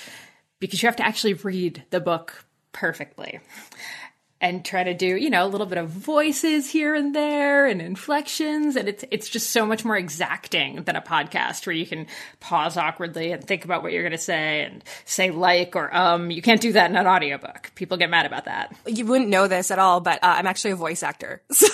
because 0.59 0.81
you 0.81 0.87
have 0.87 0.95
to 0.97 1.05
actually 1.05 1.33
read 1.33 1.83
the 1.89 1.99
book 1.99 2.45
perfectly. 2.79 3.39
And 4.39 4.63
try 4.63 4.83
to 4.83 4.93
do 4.93 5.07
you 5.07 5.31
know 5.31 5.47
a 5.47 5.49
little 5.49 5.65
bit 5.65 5.79
of 5.79 5.89
voices 5.89 6.69
here 6.69 6.93
and 6.93 7.15
there 7.15 7.65
and 7.65 7.81
inflections. 7.81 8.75
And 8.75 8.87
it's 8.87 9.03
it's 9.09 9.27
just 9.27 9.49
so 9.49 9.65
much 9.65 9.83
more 9.83 9.97
exacting 9.97 10.83
than 10.83 10.95
a 10.95 11.01
podcast 11.01 11.65
where 11.65 11.73
you 11.75 11.87
can 11.87 12.05
pause 12.39 12.77
awkwardly 12.77 13.31
and 13.31 13.43
think 13.43 13.65
about 13.65 13.81
what 13.81 13.93
you're 13.93 14.03
going 14.03 14.11
to 14.11 14.17
say 14.19 14.61
and 14.63 14.83
say 15.05 15.31
like 15.31 15.75
or 15.75 15.91
um 15.95 16.29
you 16.29 16.43
can't 16.43 16.61
do 16.61 16.71
that 16.73 16.91
in 16.91 16.95
an 16.95 17.07
audiobook. 17.07 17.71
People 17.73 17.97
get 17.97 18.11
mad 18.11 18.27
about 18.27 18.45
that. 18.45 18.75
You 18.85 19.07
wouldn't 19.07 19.31
know 19.31 19.47
this 19.47 19.71
at 19.71 19.79
all, 19.79 20.01
but 20.01 20.23
uh, 20.23 20.35
I'm 20.37 20.45
actually 20.45 20.71
a 20.71 20.75
voice 20.75 21.01
actor. 21.01 21.41
So 21.51 21.67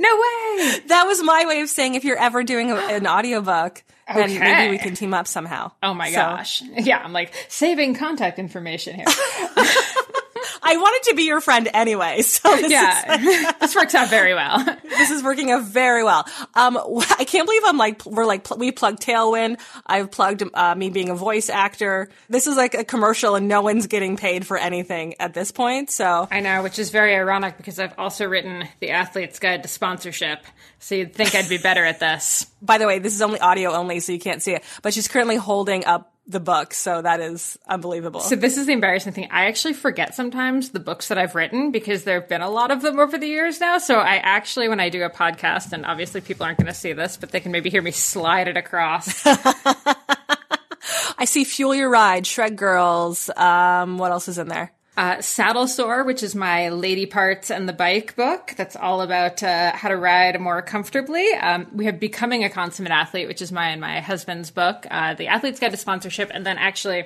no 0.00 0.08
way! 0.14 0.78
that 0.86 1.04
was 1.08 1.20
my 1.24 1.44
way 1.48 1.60
of 1.62 1.68
saying 1.68 1.96
if 1.96 2.04
you're 2.04 2.18
ever 2.18 2.44
doing 2.44 2.70
a, 2.70 2.76
an 2.76 3.04
audiobook, 3.08 3.82
then 4.14 4.30
Okay. 4.30 4.38
maybe 4.38 4.70
we 4.70 4.78
can 4.78 4.94
team 4.94 5.12
up 5.12 5.26
somehow. 5.26 5.72
oh 5.82 5.92
my 5.94 6.10
So, 6.10 6.16
gosh. 6.16 6.62
Yeah 6.62 6.98
i'm 7.04 7.12
like 7.12 7.32
saving 7.48 7.94
contact 7.96 8.38
information 8.38 8.94
here 8.94 9.06
I 10.62 10.76
wanted 10.76 11.10
to 11.10 11.16
be 11.16 11.24
your 11.24 11.40
friend 11.40 11.68
anyway, 11.72 12.22
so 12.22 12.50
this 12.56 12.66
is 12.66 12.72
yeah 12.72 13.52
this 13.60 13.74
works 13.74 13.94
out 13.94 14.08
very 14.08 14.34
well 14.34 14.64
this 14.84 15.10
is 15.10 15.22
working 15.22 15.50
out 15.50 15.64
very 15.64 16.04
well. 16.04 16.26
Um, 16.54 16.78
I 17.18 17.24
can't 17.24 17.46
believe 17.46 17.62
I'm 17.64 17.76
like 17.76 18.04
we're 18.06 18.26
like 18.26 18.56
we 18.56 18.72
plugged 18.72 19.02
Tailwind. 19.02 19.60
I've 19.86 20.10
plugged 20.10 20.42
uh, 20.54 20.74
me 20.74 20.90
being 20.90 21.08
a 21.08 21.14
voice 21.14 21.48
actor. 21.48 22.08
This 22.28 22.46
is 22.46 22.56
like 22.56 22.74
a 22.74 22.84
commercial, 22.84 23.34
and 23.34 23.48
no 23.48 23.62
one's 23.62 23.86
getting 23.86 24.16
paid 24.16 24.46
for 24.46 24.56
anything 24.56 25.14
at 25.20 25.34
this 25.34 25.52
point. 25.52 25.90
So 25.90 26.28
I 26.30 26.40
know, 26.40 26.62
which 26.62 26.78
is 26.78 26.90
very 26.90 27.14
ironic 27.14 27.56
because 27.56 27.78
I've 27.78 27.94
also 27.98 28.26
written 28.26 28.68
The 28.80 28.90
Athlete's 28.90 29.38
Guide 29.38 29.62
to 29.62 29.68
Sponsorship. 29.68 30.44
So 30.78 30.94
you'd 30.94 31.14
think 31.14 31.34
I'd 31.34 31.48
be 31.48 31.58
better 31.58 31.84
at 31.84 32.00
this. 32.00 32.46
By 32.62 32.78
the 32.78 32.86
way, 32.86 32.98
this 32.98 33.14
is 33.14 33.22
only 33.22 33.40
audio 33.40 33.72
only, 33.72 34.00
so 34.00 34.12
you 34.12 34.20
can't 34.20 34.42
see 34.42 34.52
it. 34.52 34.64
But 34.82 34.94
she's 34.94 35.08
currently 35.08 35.36
holding 35.36 35.84
up 35.84 36.12
the 36.28 36.40
book, 36.40 36.74
so 36.74 37.00
that 37.00 37.20
is 37.20 37.58
unbelievable. 37.66 38.20
So 38.20 38.36
this 38.36 38.58
is 38.58 38.66
the 38.66 38.72
embarrassing 38.72 39.14
thing. 39.14 39.28
I 39.30 39.46
actually 39.46 39.72
forget 39.72 40.14
sometimes 40.14 40.70
the 40.70 40.80
books 40.80 41.08
that 41.08 41.18
I've 41.18 41.34
written 41.34 41.70
because 41.72 42.04
there 42.04 42.20
have 42.20 42.28
been 42.28 42.42
a 42.42 42.50
lot 42.50 42.70
of 42.70 42.82
them 42.82 42.98
over 42.98 43.16
the 43.16 43.26
years 43.26 43.60
now. 43.60 43.78
So 43.78 43.98
I 43.98 44.16
actually, 44.16 44.68
when 44.68 44.78
I 44.78 44.90
do 44.90 45.02
a 45.02 45.10
podcast, 45.10 45.72
and 45.72 45.86
obviously 45.86 46.20
people 46.20 46.44
aren't 46.44 46.58
going 46.58 46.66
to 46.66 46.74
see 46.74 46.92
this, 46.92 47.16
but 47.16 47.30
they 47.30 47.40
can 47.40 47.50
maybe 47.50 47.70
hear 47.70 47.82
me 47.82 47.90
slide 47.90 48.46
it 48.46 48.56
across. 48.56 49.22
I 49.26 51.24
see 51.24 51.44
Fuel 51.44 51.74
Your 51.74 51.90
Ride, 51.90 52.26
Shred 52.26 52.56
Girls. 52.56 53.30
Um, 53.30 53.98
what 53.98 54.12
else 54.12 54.28
is 54.28 54.38
in 54.38 54.48
there? 54.48 54.72
Uh, 54.98 55.22
Saddle 55.22 55.68
Sore, 55.68 56.02
which 56.02 56.24
is 56.24 56.34
my 56.34 56.70
lady 56.70 57.06
parts 57.06 57.52
and 57.52 57.68
the 57.68 57.72
bike 57.72 58.16
book. 58.16 58.54
That's 58.56 58.74
all 58.74 59.00
about 59.00 59.44
uh, 59.44 59.70
how 59.70 59.90
to 59.90 59.96
ride 59.96 60.40
more 60.40 60.60
comfortably. 60.60 61.24
Um, 61.34 61.68
we 61.72 61.84
have 61.84 62.00
Becoming 62.00 62.42
a 62.42 62.50
Consummate 62.50 62.90
Athlete, 62.90 63.28
which 63.28 63.40
is 63.40 63.52
my 63.52 63.68
and 63.68 63.80
my 63.80 64.00
husband's 64.00 64.50
book. 64.50 64.88
Uh, 64.90 65.14
the 65.14 65.28
Athlete's 65.28 65.60
Guide 65.60 65.70
to 65.70 65.76
Sponsorship, 65.76 66.32
and 66.34 66.44
then 66.44 66.58
actually. 66.58 67.04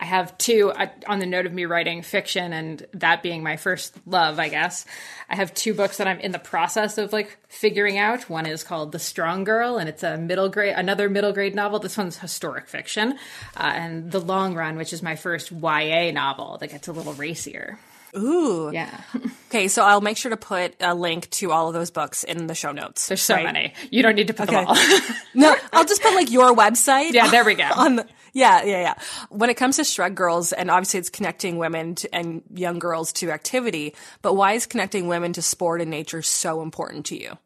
I 0.00 0.06
have 0.06 0.36
two 0.38 0.70
uh, 0.70 0.88
on 1.06 1.18
the 1.18 1.26
note 1.26 1.44
of 1.44 1.52
me 1.52 1.66
writing 1.66 2.00
fiction 2.00 2.54
and 2.54 2.86
that 2.94 3.22
being 3.22 3.42
my 3.42 3.58
first 3.58 3.94
love, 4.06 4.38
I 4.38 4.48
guess. 4.48 4.86
I 5.28 5.36
have 5.36 5.52
two 5.52 5.74
books 5.74 5.98
that 5.98 6.08
I'm 6.08 6.18
in 6.20 6.32
the 6.32 6.38
process 6.38 6.96
of 6.96 7.12
like 7.12 7.36
figuring 7.48 7.98
out. 7.98 8.30
One 8.30 8.46
is 8.46 8.64
called 8.64 8.92
The 8.92 8.98
Strong 8.98 9.44
Girl, 9.44 9.76
and 9.76 9.90
it's 9.90 10.02
a 10.02 10.16
middle 10.16 10.48
grade, 10.48 10.74
another 10.74 11.10
middle 11.10 11.32
grade 11.32 11.54
novel. 11.54 11.78
This 11.80 11.98
one's 11.98 12.16
historic 12.16 12.66
fiction, 12.66 13.18
uh, 13.56 13.72
and 13.74 14.10
The 14.10 14.20
Long 14.20 14.54
Run, 14.54 14.76
which 14.76 14.94
is 14.94 15.02
my 15.02 15.16
first 15.16 15.52
YA 15.52 16.10
novel 16.12 16.56
that 16.58 16.70
gets 16.70 16.88
a 16.88 16.92
little 16.92 17.12
racier. 17.12 17.78
Ooh. 18.16 18.70
Yeah. 18.72 19.00
Okay, 19.50 19.66
so 19.66 19.82
I'll 19.84 20.00
make 20.00 20.16
sure 20.16 20.30
to 20.30 20.36
put 20.36 20.76
a 20.78 20.94
link 20.94 21.28
to 21.30 21.50
all 21.50 21.66
of 21.66 21.74
those 21.74 21.90
books 21.90 22.22
in 22.22 22.46
the 22.46 22.54
show 22.54 22.70
notes. 22.70 23.08
There's 23.08 23.20
so 23.20 23.34
right? 23.34 23.42
many. 23.42 23.74
You 23.90 24.00
don't 24.00 24.14
need 24.14 24.28
to 24.28 24.32
put 24.32 24.48
Okay. 24.48 24.54
them 24.60 24.68
all. 24.68 24.76
No, 25.34 25.56
I'll 25.72 25.84
just 25.84 26.00
put 26.02 26.14
like 26.14 26.30
your 26.30 26.54
website. 26.54 27.14
Yeah, 27.14 27.26
there 27.26 27.44
we 27.44 27.56
go. 27.56 27.64
On 27.74 27.96
the, 27.96 28.06
yeah, 28.32 28.62
yeah, 28.62 28.80
yeah. 28.80 28.94
When 29.28 29.50
it 29.50 29.54
comes 29.56 29.74
to 29.78 29.82
Shred 29.84 30.14
Girls, 30.14 30.52
and 30.52 30.70
obviously 30.70 31.00
it's 31.00 31.08
connecting 31.10 31.58
women 31.58 31.96
to, 31.96 32.14
and 32.14 32.44
young 32.54 32.78
girls 32.78 33.12
to 33.14 33.32
activity, 33.32 33.96
but 34.22 34.34
why 34.34 34.52
is 34.52 34.66
connecting 34.66 35.08
women 35.08 35.32
to 35.32 35.42
sport 35.42 35.80
and 35.80 35.90
nature 35.90 36.22
so 36.22 36.62
important 36.62 37.06
to 37.06 37.20
you? 37.20 37.36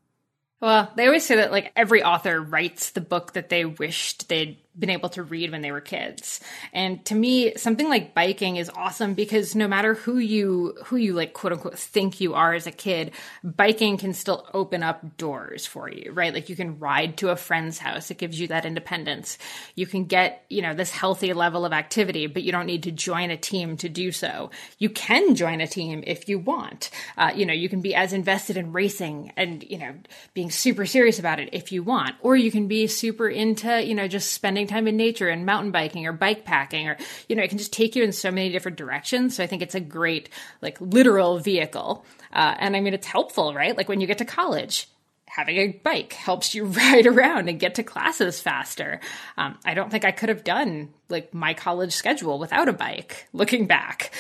well, 0.61 0.93
they 0.97 1.07
always 1.07 1.25
say 1.25 1.37
that 1.37 1.53
like 1.53 1.73
every 1.75 2.03
author 2.03 2.39
writes 2.39 2.91
the 2.91 3.01
book 3.01 3.33
that 3.33 3.49
they 3.49 3.65
wished 3.65 4.29
they'd 4.29 4.59
been 4.79 4.91
able 4.91 5.09
to 5.11 5.23
read 5.23 5.53
when 5.53 5.63
they 5.63 5.73
were 5.73 5.81
kids. 5.81 6.41
And 6.73 7.05
to 7.07 7.15
me, 7.15 7.55
something 7.57 7.89
like 7.89 8.15
biking 8.15 8.57
is 8.57 8.71
awesome 8.71 9.15
because 9.15 9.55
no 9.55 9.69
matter 9.69 9.95
who 9.95 10.19
you 10.19 10.77
who 10.87 10.97
you 10.97 11.15
like 11.15 11.33
quote 11.33 11.53
unquote 11.53 11.79
think 11.79 12.21
you 12.21 12.35
are 12.35 12.55
as 12.55 12.67
a 12.67 12.73
kid, 12.73 13.13
biking 13.43 13.97
can 13.97 14.13
still 14.13 14.49
open 14.53 14.83
up 14.83 15.17
doors 15.17 15.67
for 15.67 15.89
you, 15.89 16.13
right? 16.13 16.35
Like 16.35 16.49
you 16.49 16.57
can 16.57 16.79
ride 16.79 17.19
to 17.19 17.31
a 17.31 17.37
friend's 17.37 17.79
house. 17.79 18.11
It 18.11 18.19
gives 18.19 18.39
you 18.39 18.49
that 18.49 18.67
independence. 18.67 19.39
You 19.75 19.87
can 19.87 20.05
get, 20.05 20.45
you 20.49 20.63
know, 20.63 20.75
this 20.75 20.91
healthy 20.91 21.33
level 21.33 21.65
of 21.65 21.73
activity, 21.73 22.27
but 22.27 22.43
you 22.43 22.53
don't 22.53 22.67
need 22.67 22.85
to 22.85 22.93
join 22.93 23.31
a 23.31 23.37
team 23.37 23.77
to 23.79 23.89
do 23.89 24.11
so. 24.11 24.51
You 24.79 24.91
can 24.91 25.35
join 25.35 25.61
a 25.61 25.67
team 25.67 26.03
if 26.07 26.29
you 26.29 26.39
want. 26.39 26.91
Uh, 27.17 27.33
you 27.35 27.47
know, 27.47 27.53
you 27.53 27.69
can 27.69 27.81
be 27.81 27.95
as 27.95 28.13
invested 28.13 28.57
in 28.57 28.73
racing 28.73 29.33
and, 29.37 29.63
you 29.63 29.79
know, 29.79 29.95
being 30.35 30.51
super 30.51 30.87
serious 30.87 31.19
about 31.19 31.39
it 31.39 31.51
if 31.53 31.71
you 31.71 31.83
want. 31.83 32.17
Or 32.21 32.37
you 32.37 32.51
can 32.51 32.67
be 32.67 32.87
super 32.87 33.29
into, 33.29 33.85
you 33.85 33.95
know, 33.95 34.09
just 34.09 34.33
spending 34.33 34.64
time 34.67 34.89
in 34.89 34.97
nature 34.97 35.29
and 35.29 35.47
mountain 35.47 35.71
biking 35.71 36.07
or 36.07 36.13
bike 36.13 36.45
packing 36.45 36.89
or, 36.89 36.97
you 37.29 37.37
know, 37.37 37.43
it 37.43 37.49
can 37.49 37.59
just 37.59 37.73
take 37.73 37.97
you 37.97 38.05
in 38.05 38.13
so 38.13 38.31
many 38.31 38.51
different 38.51 38.77
directions. 38.77 39.37
So 39.37 39.45
I 39.45 39.47
think 39.47 39.63
it's 39.63 39.75
a 39.75 39.81
great, 39.81 40.29
like, 40.63 40.81
literal 40.81 41.39
vehicle. 41.39 42.05
Uh, 42.33 42.55
and 42.59 42.77
I 42.77 42.81
mean, 42.81 42.95
it's 42.95 43.07
helpful, 43.07 43.55
right? 43.55 43.77
Like 43.77 43.89
when 43.89 44.01
you 44.01 44.07
get 44.07 44.19
to 44.19 44.25
college, 44.25 44.89
having 45.35 45.57
a 45.57 45.67
bike 45.83 46.13
helps 46.13 46.55
you 46.55 46.65
ride 46.65 47.07
around 47.07 47.49
and 47.49 47.59
get 47.59 47.75
to 47.75 47.83
classes 47.83 48.39
faster. 48.39 49.01
Um, 49.37 49.59
I 49.65 49.75
don't 49.75 49.91
think 49.91 50.05
I 50.05 50.13
could 50.13 50.29
have 50.29 50.45
done 50.45 50.91
like 51.09 51.35
my 51.35 51.55
college 51.55 51.93
schedule 51.93 52.39
without 52.39 52.69
a 52.69 52.73
bike 52.73 53.27
looking 53.33 53.67
back. 53.67 54.13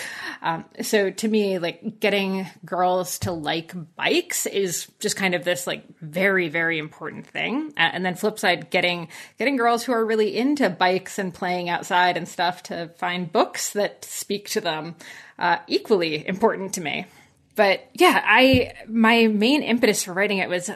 Um, 0.42 0.64
so 0.83 1.11
to 1.11 1.29
me, 1.29 1.59
like 1.61 2.00
getting 2.00 2.46
girls 2.64 3.20
to 3.20 3.33
like 3.33 3.72
bikes 3.94 4.46
is 4.46 4.88
just 4.98 5.16
kind 5.16 5.37
of 5.37 5.44
this 5.44 5.68
like 5.68 5.85
very, 6.00 6.48
very 6.48 6.81
important 6.81 7.29
thing. 7.29 7.72
And 7.77 8.05
then 8.05 8.16
flip 8.16 8.40
side, 8.40 8.70
getting, 8.70 9.07
getting 9.38 9.57
girls 9.57 9.85
who 9.85 9.92
are 9.92 10.05
really 10.05 10.37
into 10.37 10.68
bikes 10.68 11.20
and 11.20 11.33
playing 11.33 11.68
outside 11.68 12.16
and 12.16 12.27
stuff 12.27 12.64
to 12.64 12.88
find 12.98 13.31
books 13.31 13.72
that 13.74 14.05
speak 14.05 14.48
to 14.50 14.61
them, 14.61 14.96
uh, 15.38 15.59
equally 15.68 16.27
important 16.27 16.74
to 16.74 16.81
me. 16.81 17.07
But 17.55 17.88
yeah, 17.94 18.20
I, 18.24 18.72
my 18.88 19.29
main 19.29 19.62
impetus 19.62 20.03
for 20.03 20.12
writing 20.12 20.38
it 20.38 20.48
was 20.48 20.70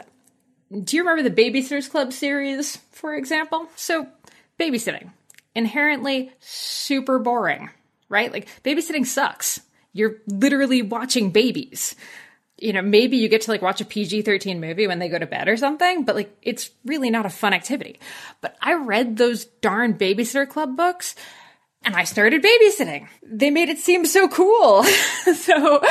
do 0.71 0.95
you 0.95 1.03
remember 1.03 1.27
the 1.27 1.41
Babysitters 1.41 1.89
Club 1.89 2.13
series, 2.13 2.77
for 2.91 3.15
example? 3.15 3.67
So, 3.75 4.07
babysitting, 4.59 5.11
inherently 5.55 6.31
super 6.39 7.17
boring, 7.17 7.69
right? 8.07 8.31
Like, 8.31 8.47
babysitting 8.63 9.05
sucks. 9.05 9.61
You're 9.93 10.17
literally 10.27 10.81
watching 10.81 11.31
babies. 11.31 11.95
You 12.57 12.73
know, 12.73 12.81
maybe 12.81 13.17
you 13.17 13.29
get 13.29 13.41
to 13.41 13.51
like 13.51 13.61
watch 13.61 13.81
a 13.81 13.85
PG 13.85 14.23
13 14.23 14.59
movie 14.59 14.85
when 14.85 14.99
they 14.99 15.07
go 15.07 15.17
to 15.17 15.25
bed 15.25 15.47
or 15.47 15.57
something, 15.57 16.03
but 16.03 16.15
like, 16.15 16.37
it's 16.41 16.69
really 16.85 17.09
not 17.09 17.25
a 17.25 17.29
fun 17.29 17.53
activity. 17.53 17.99
But 18.41 18.55
I 18.61 18.73
read 18.73 19.17
those 19.17 19.45
darn 19.45 19.93
Babysitter 19.93 20.47
Club 20.47 20.75
books 20.75 21.15
and 21.83 21.95
I 21.95 22.03
started 22.03 22.43
babysitting. 22.43 23.07
They 23.23 23.49
made 23.49 23.69
it 23.69 23.79
seem 23.79 24.05
so 24.05 24.27
cool. 24.27 24.83
so 25.35 25.81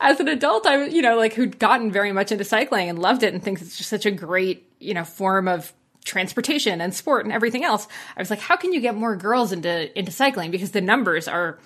as 0.00 0.20
an 0.20 0.28
adult, 0.28 0.66
I, 0.66 0.78
was, 0.78 0.92
you 0.92 1.02
know, 1.02 1.16
like 1.16 1.34
who'd 1.34 1.58
gotten 1.58 1.92
very 1.92 2.12
much 2.12 2.32
into 2.32 2.44
cycling 2.44 2.88
and 2.88 2.98
loved 2.98 3.22
it 3.22 3.34
and 3.34 3.42
thinks 3.42 3.60
it's 3.60 3.76
just 3.76 3.90
such 3.90 4.06
a 4.06 4.10
great, 4.10 4.70
you 4.78 4.94
know, 4.94 5.04
form 5.04 5.46
of 5.46 5.72
transportation 6.04 6.80
and 6.80 6.94
sport 6.94 7.26
and 7.26 7.34
everything 7.34 7.64
else. 7.64 7.86
I 8.16 8.20
was 8.20 8.30
like, 8.30 8.40
how 8.40 8.56
can 8.56 8.72
you 8.72 8.80
get 8.80 8.94
more 8.94 9.16
girls 9.16 9.52
into, 9.52 9.96
into 9.98 10.10
cycling? 10.10 10.50
Because 10.50 10.70
the 10.70 10.80
numbers 10.80 11.28
are 11.28 11.58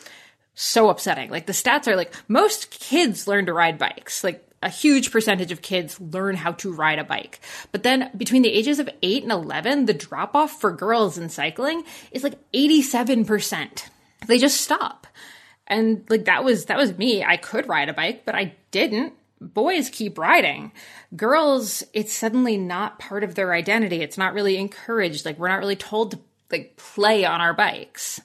so 0.55 0.91
upsetting. 0.91 1.31
Like 1.31 1.47
the 1.47 1.53
stats 1.53 1.87
are 1.87 1.97
like 1.97 2.13
most 2.29 2.71
kids 2.71 3.29
learn 3.29 3.47
to 3.47 3.53
ride 3.53 3.79
bikes. 3.79 4.25
Like 4.25 4.47
a 4.63 4.69
huge 4.69 5.11
percentage 5.11 5.53
of 5.53 5.63
kids 5.63 6.01
learn 6.01 6.37
how 6.37 6.53
to 6.53 6.73
ride 6.73 6.99
a 6.99 7.05
bike. 7.05 7.41
But 7.73 7.83
then 7.83 8.11
between 8.17 8.43
the 8.43 8.53
ages 8.53 8.79
of 8.79 8.89
8 9.03 9.23
and 9.23 9.33
11, 9.33 9.87
the 9.87 9.95
drop 9.95 10.35
off 10.35 10.61
for 10.61 10.73
girls 10.73 11.19
in 11.19 11.29
cycling 11.29 11.85
is 12.11 12.23
like 12.23 12.39
87%. 12.53 13.85
They 14.27 14.39
just 14.39 14.61
stop. 14.61 15.07
And 15.67 16.05
like 16.09 16.27
that 16.27 16.45
was 16.45 16.67
that 16.67 16.79
was 16.79 16.97
me. 16.99 17.25
I 17.25 17.37
could 17.37 17.69
ride 17.69 17.89
a 17.89 17.95
bike, 17.95 18.25
but 18.25 18.35
I 18.35 18.55
didn't. 18.71 19.15
Boys 19.41 19.91
keep 19.91 20.19
riding. 20.19 20.73
Girls, 21.17 21.83
it's 21.93 22.13
suddenly 22.13 22.57
not 22.57 22.99
part 22.99 23.25
of 23.25 23.35
their 23.35 23.53
identity. 23.53 24.01
It's 24.01 24.19
not 24.19 24.35
really 24.35 24.57
encouraged. 24.57 25.25
Like 25.25 25.39
we're 25.39 25.49
not 25.49 25.61
really 25.61 25.77
told 25.77 26.13
to 26.13 26.19
like 26.51 26.77
play 26.77 27.25
on 27.25 27.41
our 27.41 27.55
bikes 27.55 28.21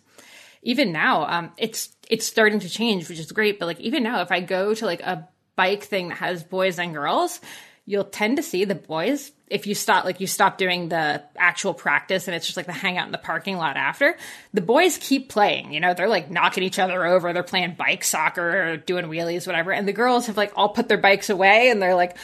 even 0.68 0.92
now, 0.92 1.26
um, 1.28 1.52
it's 1.58 1.96
it's 2.10 2.26
starting 2.26 2.60
to 2.60 2.68
change, 2.68 3.08
which 3.08 3.20
is 3.20 3.32
great. 3.32 3.58
But 3.58 3.68
like 3.68 3.80
even 3.80 4.04
now, 4.04 4.22
if 4.22 4.34
I 4.34 4.42
go 4.42 4.74
to 4.74 4.86
like 4.86 5.00
a 5.00 5.26
bike 5.58 5.84
thing 5.84 6.08
that 6.08 6.20
has 6.20 6.42
boys 6.44 6.80
and 6.80 6.94
girls, 6.94 7.42
you'll 7.86 8.06
tend 8.06 8.38
to 8.38 8.44
see 8.44 8.64
the 8.64 8.76
boys 8.76 9.34
if 9.50 9.66
you 9.66 9.74
stop 9.76 10.04
like 10.06 10.20
you 10.20 10.28
stop 10.28 10.58
doing 10.58 10.90
the 10.90 11.24
actual 11.38 11.74
practice 11.74 12.28
and 12.28 12.36
it's 12.36 12.46
just 12.46 12.58
like 12.58 12.66
the 12.66 12.74
hangout 12.74 13.06
in 13.06 13.14
the 13.14 13.18
parking 13.18 13.56
lot 13.56 13.78
after 13.78 14.18
the 14.54 14.62
boys 14.62 14.98
keep 14.98 15.30
playing 15.30 15.74
you 15.74 15.80
know? 15.80 15.94
They're 15.94 16.10
like 16.10 16.30
knocking 16.30 16.64
each 16.64 16.80
other 16.80 17.06
over. 17.06 17.34
They're 17.34 17.44
playing 17.44 17.76
bike 17.76 18.04
soccer 18.04 18.72
or 18.72 18.78
doing 18.78 19.06
wheelies 19.06 19.48
whatever. 19.48 19.72
And 19.72 19.88
the 19.88 19.94
girls 19.94 20.28
have 20.28 20.38
like 20.38 20.54
all 20.56 20.70
put 20.70 20.88
their 20.88 20.98
bikes 20.98 21.30
away 21.30 21.70
and 21.70 21.82
they're 21.82 21.96
like 21.96 22.18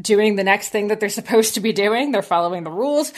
doing 0.00 0.36
the 0.36 0.44
next 0.44 0.70
thing 0.70 0.88
that 0.88 1.00
they're 1.00 1.08
supposed 1.08 1.54
to 1.54 1.60
be 1.60 1.72
doing. 1.72 2.12
They're 2.12 2.22
following 2.22 2.64
the 2.64 2.70
rules 2.70 3.12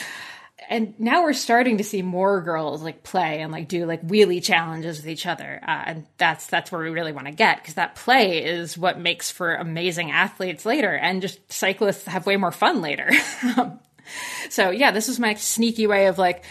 and 0.69 0.99
now 0.99 1.23
we're 1.23 1.33
starting 1.33 1.77
to 1.77 1.83
see 1.83 2.01
more 2.01 2.41
girls 2.41 2.81
like 2.81 3.03
play 3.03 3.41
and 3.41 3.51
like 3.51 3.67
do 3.67 3.85
like 3.85 4.05
wheelie 4.07 4.43
challenges 4.43 4.97
with 4.97 5.07
each 5.07 5.25
other 5.25 5.59
uh, 5.63 5.83
and 5.85 6.05
that's 6.17 6.47
that's 6.47 6.71
where 6.71 6.81
we 6.81 6.89
really 6.89 7.11
want 7.11 7.27
to 7.27 7.33
get 7.33 7.57
because 7.57 7.75
that 7.75 7.95
play 7.95 8.43
is 8.43 8.77
what 8.77 8.99
makes 8.99 9.31
for 9.31 9.55
amazing 9.55 10.11
athletes 10.11 10.65
later 10.65 10.93
and 10.93 11.21
just 11.21 11.39
cyclists 11.51 12.05
have 12.05 12.25
way 12.25 12.37
more 12.37 12.51
fun 12.51 12.81
later 12.81 13.09
so 14.49 14.69
yeah 14.69 14.91
this 14.91 15.07
was 15.07 15.19
my 15.19 15.33
sneaky 15.35 15.87
way 15.87 16.07
of 16.07 16.17
like 16.17 16.43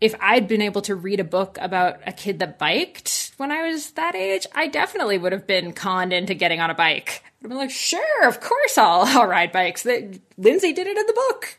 if 0.00 0.14
I'd 0.20 0.46
been 0.46 0.62
able 0.62 0.82
to 0.82 0.94
read 0.94 1.18
a 1.18 1.24
book 1.24 1.58
about 1.60 2.00
a 2.06 2.12
kid 2.12 2.38
that 2.38 2.56
biked 2.56 3.32
when 3.36 3.50
I 3.50 3.68
was 3.68 3.90
that 3.92 4.14
age, 4.14 4.46
I 4.54 4.68
definitely 4.68 5.18
would 5.18 5.32
have 5.32 5.44
been 5.44 5.72
conned 5.72 6.12
into 6.12 6.34
getting 6.34 6.60
on 6.60 6.70
a 6.70 6.74
bike. 6.74 7.24
I'd 7.44 7.50
like, 7.50 7.70
sure, 7.70 8.28
of 8.28 8.40
course 8.40 8.78
I'll, 8.78 9.02
I'll 9.04 9.26
ride 9.26 9.50
bikes. 9.50 9.84
Lindsay 9.84 10.72
did 10.72 10.86
it 10.86 10.96
in 10.96 11.06
the 11.06 11.12
book 11.12 11.58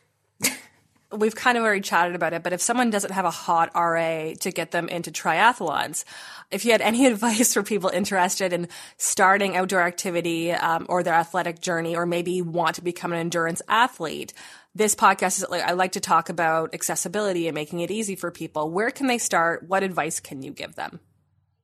we've 1.12 1.36
kind 1.36 1.58
of 1.58 1.63
already 1.63 1.82
chatted 1.82 2.15
about 2.15 2.34
it, 2.34 2.43
but 2.43 2.54
if 2.54 2.62
someone 2.62 2.89
doesn't 2.89 3.12
have 3.12 3.26
a 3.26 3.32
hot 3.32 3.72
RA 3.76 4.34
to 4.39 4.52
get 4.52 4.72
them 4.72 4.88
into 4.88 5.12
triathlons, 5.12 6.04
if 6.52 6.65
you 6.65 6.72
had 6.72 6.82
any 6.82 7.06
advice 7.08 7.54
for 7.54 7.63
people 7.63 7.89
interested 7.89 8.54
in 8.54 8.67
starting 8.98 9.56
outdoor 9.56 9.82
activity 9.82 10.52
um, 10.52 10.86
or 10.89 11.04
their 11.04 11.13
athletic 11.13 11.62
journey, 11.62 11.95
or 11.95 12.06
maybe 12.06 12.41
want 12.41 12.76
to 12.76 12.84
become 12.84 13.12
an 13.12 13.19
endurance 13.19 13.62
athlete, 13.67 14.34
this 14.76 14.95
podcast 14.95 15.38
is 15.38 15.50
like 15.50 15.63
I 15.63 15.72
like 15.72 15.93
to 15.93 16.00
talk 16.00 16.30
about 16.30 16.74
accessibility 16.74 17.48
and 17.48 17.56
making 17.56 17.80
it 17.80 17.89
easy 17.89 18.15
for 18.15 18.30
people. 18.30 18.69
Where 18.69 18.91
can 18.91 19.08
they 19.08 19.17
start? 19.17 19.67
What 19.67 19.84
advice 19.84 20.19
can 20.19 20.43
you 20.43 20.52
give 20.52 20.76
them? 20.76 21.00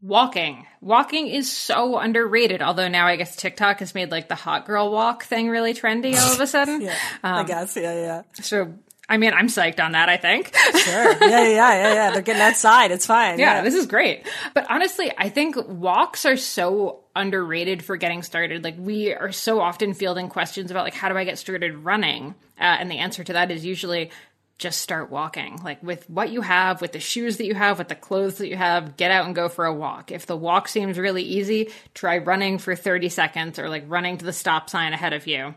Walking. 0.02 0.68
Walking 0.82 1.28
is 1.28 1.52
so 1.52 1.98
underrated. 1.98 2.62
Although 2.62 2.90
now 2.90 3.08
I 3.08 3.16
guess 3.16 3.36
TikTok 3.36 3.80
has 3.80 3.96
made 3.96 4.12
like 4.12 4.28
the 4.28 4.36
hot 4.36 4.66
girl 4.66 4.92
walk 4.92 5.24
thing 5.24 5.50
really 5.50 5.74
trendy 5.74 6.16
all 6.16 6.34
of 6.34 6.40
a 6.40 6.48
sudden. 6.48 6.82
yeah, 6.82 6.96
um, 7.24 7.36
I 7.36 7.44
guess. 7.44 7.76
Yeah, 7.76 7.94
yeah. 7.94 8.22
So 8.42 8.74
I 9.08 9.18
mean, 9.18 9.34
I'm 9.34 9.48
psyched 9.48 9.80
on 9.80 9.92
that, 9.92 10.10
I 10.10 10.18
think. 10.18 10.56
sure. 10.56 11.12
Yeah, 11.22 11.48
yeah, 11.48 11.50
yeah, 11.50 11.94
yeah. 11.94 12.12
They're 12.12 12.22
getting 12.22 12.42
outside. 12.42 12.92
It's 12.92 13.06
fine. 13.06 13.40
Yeah, 13.40 13.56
yeah, 13.56 13.62
this 13.62 13.76
is 13.76 13.86
great. 13.86 14.26
But 14.54 14.66
honestly, 14.70 15.12
I 15.18 15.30
think 15.30 15.56
walks 15.68 16.26
are 16.26 16.38
so 16.38 17.04
underrated 17.16 17.84
for 17.84 17.98
getting 17.98 18.24
started. 18.24 18.64
Like 18.64 18.76
we 18.78 19.14
are 19.14 19.32
so 19.32 19.62
often 19.62 19.94
fielding 19.94 20.30
questions 20.30 20.72
about 20.72 20.84
like 20.86 20.94
how 20.94 21.10
do 21.10 21.18
I 21.18 21.24
get 21.24 21.38
started 21.38 21.76
running? 21.78 22.36
Uh, 22.60 22.64
and 22.64 22.90
the 22.90 22.98
answer 22.98 23.24
to 23.24 23.34
that 23.34 23.52
is 23.52 23.64
usually 23.64 24.12
just 24.58 24.82
start 24.82 25.12
walking. 25.12 25.60
Like 25.64 25.84
with 25.84 26.10
what 26.10 26.30
you 26.30 26.42
have, 26.42 26.82
with 26.82 26.94
the 26.94 27.00
shoes 27.00 27.38
that 27.38 27.46
you 27.46 27.56
have, 27.56 27.78
with 27.78 27.90
the 27.90 27.96
clothes 27.96 28.38
that 28.38 28.48
you 28.48 28.56
have, 28.56 28.98
get 28.98 29.12
out 29.12 29.26
and 29.26 29.36
go 29.36 29.50
for 29.50 29.66
a 29.66 29.74
walk. 29.74 30.12
If 30.12 30.26
the 30.26 30.38
walk 30.38 30.68
seems 30.68 30.98
really 30.98 31.24
easy, 31.24 31.72
try 31.94 32.18
running 32.20 32.58
for 32.58 32.76
30 32.76 33.10
seconds 33.10 33.60
or 33.60 33.70
like 33.70 33.84
running 33.88 34.18
to 34.18 34.26
the 34.26 34.34
stop 34.34 34.70
sign 34.70 34.94
ahead 34.94 35.14
of 35.14 35.28
you 35.28 35.54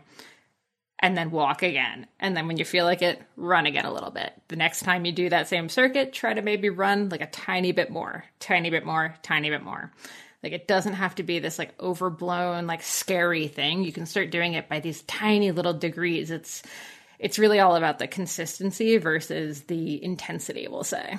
and 0.99 1.17
then 1.17 1.31
walk 1.31 1.63
again. 1.63 2.07
And 2.19 2.35
then 2.35 2.47
when 2.47 2.57
you 2.57 2.65
feel 2.65 2.85
like 2.85 3.01
it, 3.01 3.21
run 3.37 3.65
again 3.65 3.85
a 3.85 3.93
little 3.93 4.11
bit. 4.11 4.33
The 4.49 4.57
next 4.57 4.81
time 4.81 5.05
you 5.05 5.11
do 5.11 5.29
that 5.29 5.47
same 5.47 5.69
circuit, 5.69 6.13
try 6.13 6.33
to 6.33 6.41
maybe 6.41 6.69
run 6.69 7.09
like 7.09 7.21
a 7.21 7.27
tiny 7.27 7.71
bit 7.71 7.89
more, 7.89 8.25
tiny 8.39 8.69
bit 8.69 8.85
more, 8.85 9.15
tiny 9.23 9.49
bit 9.49 9.63
more. 9.63 9.91
Like 10.43 10.53
it 10.53 10.67
doesn't 10.67 10.93
have 10.93 11.15
to 11.15 11.23
be 11.23 11.39
this 11.39 11.57
like 11.57 11.73
overblown, 11.81 12.67
like 12.67 12.83
scary 12.83 13.47
thing. 13.47 13.83
You 13.83 13.91
can 13.91 14.05
start 14.05 14.31
doing 14.31 14.53
it 14.53 14.69
by 14.69 14.79
these 14.79 15.01
tiny 15.03 15.51
little 15.51 15.73
degrees. 15.73 16.31
It's 16.31 16.63
it's 17.17 17.39
really 17.39 17.59
all 17.59 17.75
about 17.75 17.99
the 17.99 18.07
consistency 18.07 18.97
versus 18.97 19.63
the 19.63 20.01
intensity, 20.01 20.67
we'll 20.69 20.85
say. 20.85 21.17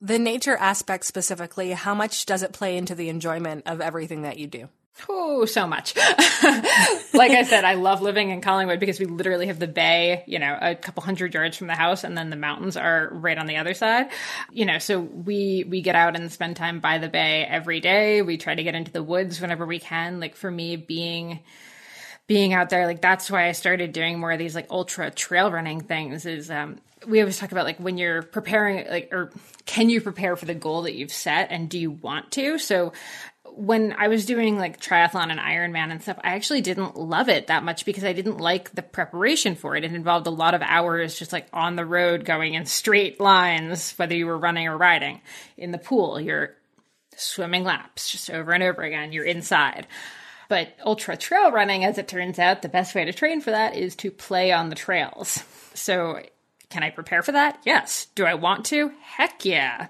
The 0.00 0.18
nature 0.18 0.56
aspect 0.56 1.04
specifically, 1.04 1.72
how 1.72 1.94
much 1.94 2.26
does 2.26 2.42
it 2.42 2.54
play 2.54 2.76
into 2.76 2.94
the 2.94 3.10
enjoyment 3.10 3.64
of 3.66 3.80
everything 3.80 4.22
that 4.22 4.38
you 4.38 4.46
do? 4.46 4.68
Oh, 5.08 5.46
so 5.46 5.66
much. 5.66 5.96
like 5.96 7.32
I 7.32 7.44
said, 7.44 7.64
I 7.64 7.74
love 7.74 8.02
living 8.02 8.30
in 8.30 8.40
Collingwood 8.40 8.78
because 8.78 9.00
we 9.00 9.06
literally 9.06 9.46
have 9.46 9.58
the 9.58 9.66
bay, 9.66 10.22
you 10.26 10.38
know, 10.38 10.56
a 10.60 10.74
couple 10.74 11.02
hundred 11.02 11.34
yards 11.34 11.56
from 11.56 11.66
the 11.66 11.74
house 11.74 12.04
and 12.04 12.16
then 12.16 12.30
the 12.30 12.36
mountains 12.36 12.76
are 12.76 13.08
right 13.10 13.38
on 13.38 13.46
the 13.46 13.56
other 13.56 13.74
side. 13.74 14.10
You 14.52 14.66
know, 14.66 14.78
so 14.78 15.00
we 15.00 15.64
we 15.66 15.80
get 15.80 15.96
out 15.96 16.14
and 16.14 16.30
spend 16.30 16.56
time 16.56 16.80
by 16.80 16.98
the 16.98 17.08
bay 17.08 17.44
every 17.44 17.80
day. 17.80 18.22
We 18.22 18.36
try 18.36 18.54
to 18.54 18.62
get 18.62 18.74
into 18.74 18.92
the 18.92 19.02
woods 19.02 19.40
whenever 19.40 19.66
we 19.66 19.78
can. 19.78 20.20
Like 20.20 20.36
for 20.36 20.50
me 20.50 20.76
being 20.76 21.40
being 22.26 22.52
out 22.52 22.70
there, 22.70 22.86
like 22.86 23.00
that's 23.00 23.30
why 23.30 23.48
I 23.48 23.52
started 23.52 23.92
doing 23.92 24.18
more 24.18 24.32
of 24.32 24.38
these 24.38 24.54
like 24.54 24.66
ultra 24.70 25.10
trail 25.10 25.50
running 25.50 25.80
things 25.80 26.26
is 26.26 26.50
um 26.50 26.78
we 27.06 27.20
always 27.20 27.38
talk 27.38 27.52
about 27.52 27.64
like 27.64 27.78
when 27.78 27.98
you're 27.98 28.22
preparing 28.22 28.88
like 28.88 29.08
or 29.12 29.32
can 29.66 29.90
you 29.90 30.00
prepare 30.00 30.36
for 30.36 30.44
the 30.44 30.54
goal 30.54 30.82
that 30.82 30.94
you've 30.94 31.12
set 31.12 31.50
and 31.50 31.68
do 31.68 31.78
you 31.78 31.90
want 31.90 32.30
to 32.32 32.58
so 32.58 32.92
when 33.56 33.94
I 33.98 34.08
was 34.08 34.26
doing 34.26 34.58
like 34.58 34.80
triathlon 34.80 35.30
and 35.30 35.40
Ironman 35.40 35.90
and 35.90 36.02
stuff, 36.02 36.18
I 36.22 36.34
actually 36.34 36.60
didn't 36.60 36.96
love 36.96 37.28
it 37.28 37.48
that 37.48 37.64
much 37.64 37.84
because 37.84 38.04
I 38.04 38.12
didn't 38.12 38.38
like 38.38 38.74
the 38.74 38.82
preparation 38.82 39.54
for 39.54 39.76
it. 39.76 39.84
It 39.84 39.92
involved 39.92 40.26
a 40.26 40.30
lot 40.30 40.54
of 40.54 40.62
hours 40.62 41.18
just 41.18 41.32
like 41.32 41.48
on 41.52 41.76
the 41.76 41.84
road 41.84 42.24
going 42.24 42.54
in 42.54 42.66
straight 42.66 43.20
lines, 43.20 43.92
whether 43.92 44.14
you 44.14 44.26
were 44.26 44.38
running 44.38 44.68
or 44.68 44.76
riding. 44.76 45.20
In 45.56 45.70
the 45.70 45.78
pool, 45.78 46.20
you're 46.20 46.54
swimming 47.16 47.64
laps 47.64 48.10
just 48.10 48.30
over 48.30 48.52
and 48.52 48.62
over 48.62 48.82
again. 48.82 49.12
You're 49.12 49.24
inside. 49.24 49.86
But 50.48 50.74
ultra 50.84 51.16
trail 51.16 51.50
running, 51.50 51.84
as 51.84 51.98
it 51.98 52.08
turns 52.08 52.38
out, 52.38 52.62
the 52.62 52.68
best 52.68 52.94
way 52.94 53.04
to 53.04 53.12
train 53.12 53.40
for 53.40 53.50
that 53.50 53.76
is 53.76 53.96
to 53.96 54.10
play 54.10 54.52
on 54.52 54.68
the 54.68 54.74
trails. 54.74 55.42
So, 55.74 56.20
can 56.68 56.82
I 56.82 56.90
prepare 56.90 57.22
for 57.22 57.32
that? 57.32 57.58
Yes. 57.64 58.08
Do 58.14 58.24
I 58.24 58.34
want 58.34 58.66
to? 58.66 58.92
Heck 59.00 59.44
yeah. 59.44 59.88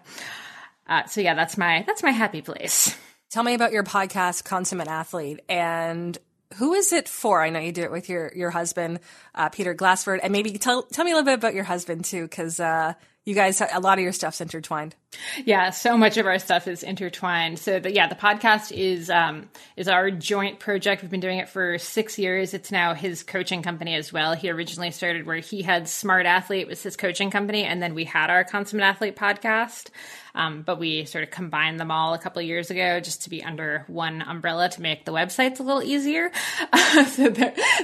Uh, 0.87 1.05
so 1.07 1.21
yeah, 1.21 1.35
that's 1.35 1.57
my 1.57 1.85
that's 1.87 2.03
my 2.03 2.11
happy 2.11 2.43
place. 2.43 2.97
Tell 3.33 3.43
me 3.43 3.55
about 3.55 3.73
your 3.73 3.83
podcast, 3.83 4.45
Consummate 4.45 4.89
Athlete, 4.89 5.41
and 5.49 6.19
who 6.57 6.75
is 6.75 6.93
it 6.93 7.09
for? 7.09 7.43
I 7.43 7.49
know 7.49 7.61
you 7.61 7.73
do 7.73 7.81
it 7.83 7.91
with 7.91 8.11
your 8.11 8.31
your 8.37 8.51
husband, 8.51 9.01
uh, 9.35 9.49
Peter 9.49 9.73
Glassford, 9.73 10.21
and 10.23 10.33
maybe 10.33 10.53
tell 10.59 10.83
tell 10.83 11.07
me 11.07 11.13
a 11.13 11.15
little 11.15 11.25
bit 11.25 11.37
about 11.37 11.55
your 11.55 11.65
husband 11.65 12.05
too, 12.05 12.25
because 12.25 12.61
uh, 12.61 12.93
you 13.25 13.35
guys 13.35 13.61
a 13.61 13.79
lot 13.79 13.99
of 13.99 14.03
your 14.03 14.13
stuff's 14.13 14.41
intertwined. 14.41 14.97
Yeah 15.45 15.71
so 15.71 15.97
much 15.97 16.17
of 16.17 16.27
our 16.27 16.39
stuff 16.39 16.67
is 16.67 16.83
intertwined. 16.83 17.59
So 17.59 17.79
the, 17.79 17.93
yeah 17.93 18.09
the 18.09 18.17
podcast 18.17 18.73
is 18.73 19.11
um 19.11 19.49
is 19.77 19.87
our 19.87 20.11
joint 20.11 20.59
project. 20.59 21.03
We've 21.03 21.11
been 21.11 21.21
doing 21.21 21.39
it 21.39 21.49
for 21.49 21.79
six 21.79 22.19
years. 22.19 22.53
It's 22.53 22.73
now 22.73 22.95
his 22.95 23.23
coaching 23.23 23.63
company 23.63 23.95
as 23.95 24.13
well. 24.13 24.35
He 24.35 24.51
originally 24.51 24.91
started 24.91 25.25
where 25.25 25.37
he 25.37 25.63
had 25.63 25.89
smart 25.89 26.27
athlete 26.27 26.67
was 26.67 26.83
his 26.83 26.97
coaching 26.97 27.31
company 27.31 27.65
and 27.65 27.81
then 27.81 27.95
we 27.95 28.05
had 28.05 28.29
our 28.29 28.43
consummate 28.43 28.85
athlete 28.85 29.17
podcast. 29.17 29.89
Um, 30.35 30.63
but 30.63 30.81
we 30.81 31.05
sort 31.05 31.25
of 31.25 31.31
combined 31.31 31.79
them 31.79 31.91
all 31.91 32.15
a 32.15 32.19
couple 32.19 32.41
of 32.41 32.47
years 32.47 32.71
ago 32.71 33.01
just 33.01 33.23
to 33.25 33.31
be 33.31 33.45
under 33.45 33.85
one 33.87 34.23
umbrella 34.23 34.71
to 34.71 34.81
make 34.81 35.05
the 35.05 35.13
websites 35.13 35.61
a 35.61 35.63
little 35.63 35.83
easier. 35.83 36.31
So 37.13 37.31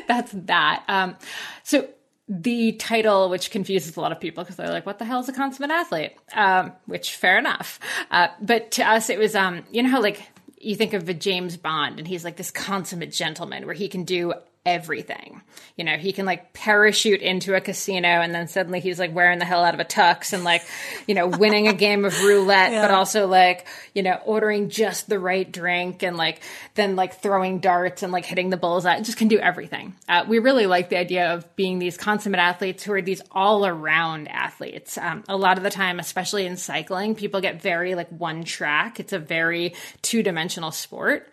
that's 0.06 0.32
that. 0.32 0.84
Um, 0.86 1.16
so 1.62 1.88
the 2.28 2.72
title, 2.72 3.30
which 3.30 3.50
confuses 3.50 3.96
a 3.96 4.00
lot 4.00 4.12
of 4.12 4.20
people 4.20 4.44
because 4.44 4.56
they're 4.56 4.70
like, 4.70 4.86
"What 4.86 4.98
the 4.98 5.04
hell 5.04 5.20
is 5.20 5.28
a 5.28 5.32
consummate 5.32 5.70
athlete?" 5.70 6.12
Um, 6.34 6.72
which, 6.86 7.14
fair 7.14 7.38
enough. 7.38 7.80
Uh, 8.10 8.28
but 8.40 8.72
to 8.72 8.84
us, 8.88 9.10
it 9.10 9.18
was, 9.18 9.34
um, 9.34 9.64
you 9.70 9.82
know 9.82 9.88
how 9.88 10.02
like 10.02 10.22
you 10.60 10.74
think 10.76 10.92
of 10.92 11.08
a 11.08 11.14
James 11.14 11.56
Bond, 11.56 11.98
and 11.98 12.06
he's 12.06 12.24
like 12.24 12.36
this 12.36 12.50
consummate 12.50 13.12
gentleman 13.12 13.64
where 13.64 13.74
he 13.74 13.88
can 13.88 14.04
do 14.04 14.34
everything. 14.66 15.40
You 15.76 15.84
know, 15.84 15.96
he 15.96 16.12
can 16.12 16.26
like 16.26 16.52
parachute 16.52 17.20
into 17.22 17.54
a 17.54 17.60
casino 17.60 18.08
and 18.08 18.34
then 18.34 18.48
suddenly 18.48 18.80
he's 18.80 18.98
like 18.98 19.14
wearing 19.14 19.38
the 19.38 19.44
hell 19.44 19.64
out 19.64 19.74
of 19.74 19.80
a 19.80 19.84
tux 19.84 20.32
and 20.32 20.44
like, 20.44 20.62
you 21.06 21.14
know, 21.14 21.26
winning 21.26 21.68
a 21.68 21.72
game 21.72 22.04
of 22.04 22.20
roulette, 22.22 22.72
yeah. 22.72 22.82
but 22.82 22.90
also 22.90 23.26
like, 23.26 23.66
you 23.94 24.02
know, 24.02 24.18
ordering 24.24 24.68
just 24.68 25.08
the 25.08 25.18
right 25.18 25.50
drink 25.50 26.02
and 26.02 26.16
like 26.16 26.40
then 26.74 26.96
like 26.96 27.20
throwing 27.22 27.60
darts 27.60 28.02
and 28.02 28.12
like 28.12 28.24
hitting 28.24 28.50
the 28.50 28.56
bullseye. 28.56 29.00
Just 29.00 29.18
can 29.18 29.28
do 29.28 29.38
everything. 29.38 29.94
Uh, 30.08 30.24
we 30.28 30.38
really 30.38 30.66
like 30.66 30.88
the 30.88 30.98
idea 30.98 31.32
of 31.32 31.56
being 31.56 31.78
these 31.78 31.96
consummate 31.96 32.40
athletes 32.40 32.82
who 32.82 32.92
are 32.92 33.02
these 33.02 33.22
all 33.30 33.66
around 33.66 34.28
athletes. 34.28 34.98
Um, 34.98 35.24
a 35.28 35.36
lot 35.36 35.56
of 35.56 35.64
the 35.64 35.70
time, 35.70 35.98
especially 35.98 36.46
in 36.46 36.56
cycling, 36.56 37.14
people 37.14 37.40
get 37.40 37.62
very 37.62 37.94
like 37.94 38.08
one 38.10 38.44
track. 38.44 39.00
It's 39.00 39.12
a 39.12 39.18
very 39.18 39.74
two 40.02 40.22
dimensional 40.22 40.72
sport. 40.72 41.28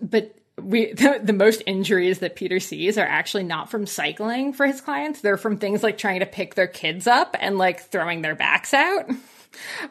But 0.00 0.34
we 0.60 0.92
the, 0.92 1.20
the, 1.22 1.32
most 1.32 1.62
injuries 1.66 2.20
that 2.20 2.36
Peter 2.36 2.60
sees 2.60 2.98
are 2.98 3.06
actually 3.06 3.44
not 3.44 3.70
from 3.70 3.86
cycling 3.86 4.52
for 4.52 4.66
his 4.66 4.80
clients. 4.80 5.20
They're 5.20 5.36
from 5.36 5.58
things 5.58 5.82
like 5.82 5.98
trying 5.98 6.20
to 6.20 6.26
pick 6.26 6.54
their 6.54 6.66
kids 6.66 7.06
up 7.06 7.36
and 7.38 7.58
like 7.58 7.80
throwing 7.80 8.22
their 8.22 8.34
backs 8.34 8.74
out. 8.74 9.10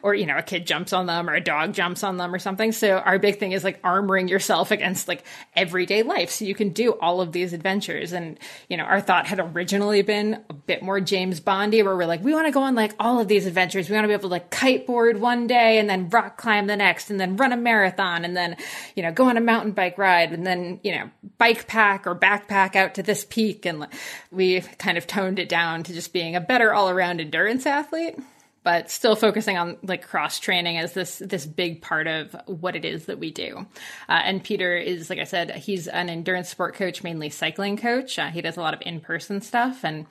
or 0.02 0.14
you 0.14 0.26
know 0.26 0.36
a 0.36 0.42
kid 0.42 0.66
jumps 0.66 0.92
on 0.92 1.06
them 1.06 1.28
or 1.28 1.34
a 1.34 1.40
dog 1.40 1.74
jumps 1.74 2.02
on 2.02 2.16
them 2.16 2.34
or 2.34 2.38
something. 2.38 2.72
So 2.72 2.98
our 2.98 3.18
big 3.18 3.38
thing 3.38 3.52
is 3.52 3.64
like 3.64 3.80
armoring 3.82 4.28
yourself 4.28 4.70
against 4.70 5.08
like 5.08 5.24
everyday 5.54 6.02
life 6.02 6.30
so 6.30 6.44
you 6.44 6.54
can 6.54 6.70
do 6.70 6.92
all 6.92 7.20
of 7.20 7.32
these 7.32 7.52
adventures. 7.52 8.12
And 8.12 8.38
you 8.68 8.76
know 8.76 8.84
our 8.84 9.00
thought 9.00 9.26
had 9.26 9.40
originally 9.40 10.02
been 10.02 10.42
a 10.48 10.54
bit 10.54 10.82
more 10.82 11.00
james 11.00 11.40
bondy 11.40 11.82
where 11.82 11.96
we're 11.96 12.06
like 12.06 12.22
we 12.22 12.34
want 12.34 12.46
to 12.46 12.52
go 12.52 12.62
on 12.62 12.74
like 12.74 12.94
all 12.98 13.20
of 13.20 13.28
these 13.28 13.46
adventures. 13.46 13.88
We 13.88 13.94
want 13.94 14.04
to 14.04 14.08
be 14.08 14.14
able 14.14 14.22
to 14.22 14.28
like 14.28 14.50
kiteboard 14.50 15.18
one 15.18 15.46
day 15.46 15.78
and 15.78 15.88
then 15.88 16.08
rock 16.08 16.36
climb 16.36 16.66
the 16.66 16.76
next 16.76 17.10
and 17.10 17.20
then 17.20 17.36
run 17.36 17.52
a 17.52 17.56
marathon 17.56 18.24
and 18.24 18.36
then 18.36 18.56
you 18.94 19.02
know 19.02 19.12
go 19.12 19.24
on 19.24 19.36
a 19.36 19.40
mountain 19.40 19.72
bike 19.72 19.98
ride 19.98 20.32
and 20.32 20.46
then 20.46 20.80
you 20.82 20.92
know 20.92 21.10
bike 21.38 21.66
pack 21.66 22.06
or 22.06 22.14
backpack 22.14 22.76
out 22.76 22.94
to 22.94 23.02
this 23.02 23.24
peak. 23.24 23.66
And 23.66 23.86
we 24.30 24.60
kind 24.60 24.98
of 24.98 25.06
toned 25.06 25.38
it 25.38 25.48
down 25.48 25.82
to 25.84 25.92
just 25.92 26.12
being 26.12 26.36
a 26.36 26.40
better 26.40 26.72
all-around 26.72 27.20
endurance 27.20 27.66
athlete 27.66 28.18
but 28.64 28.90
still 28.90 29.16
focusing 29.16 29.58
on 29.58 29.76
like 29.82 30.06
cross 30.06 30.38
training 30.38 30.78
as 30.78 30.92
this 30.92 31.18
this 31.18 31.46
big 31.46 31.82
part 31.82 32.06
of 32.06 32.34
what 32.46 32.76
it 32.76 32.84
is 32.84 33.06
that 33.06 33.18
we 33.18 33.30
do. 33.30 33.66
Uh, 34.08 34.20
and 34.24 34.42
Peter 34.42 34.76
is, 34.76 35.10
like 35.10 35.18
I 35.18 35.24
said, 35.24 35.50
he's 35.50 35.88
an 35.88 36.08
endurance 36.08 36.48
sport 36.48 36.74
coach, 36.74 37.02
mainly 37.02 37.30
cycling 37.30 37.76
coach. 37.76 38.18
Uh, 38.18 38.28
he 38.28 38.40
does 38.40 38.56
a 38.56 38.60
lot 38.60 38.74
of 38.74 38.82
in 38.84 39.00
person 39.00 39.40
stuff 39.40 39.84
and. 39.84 40.06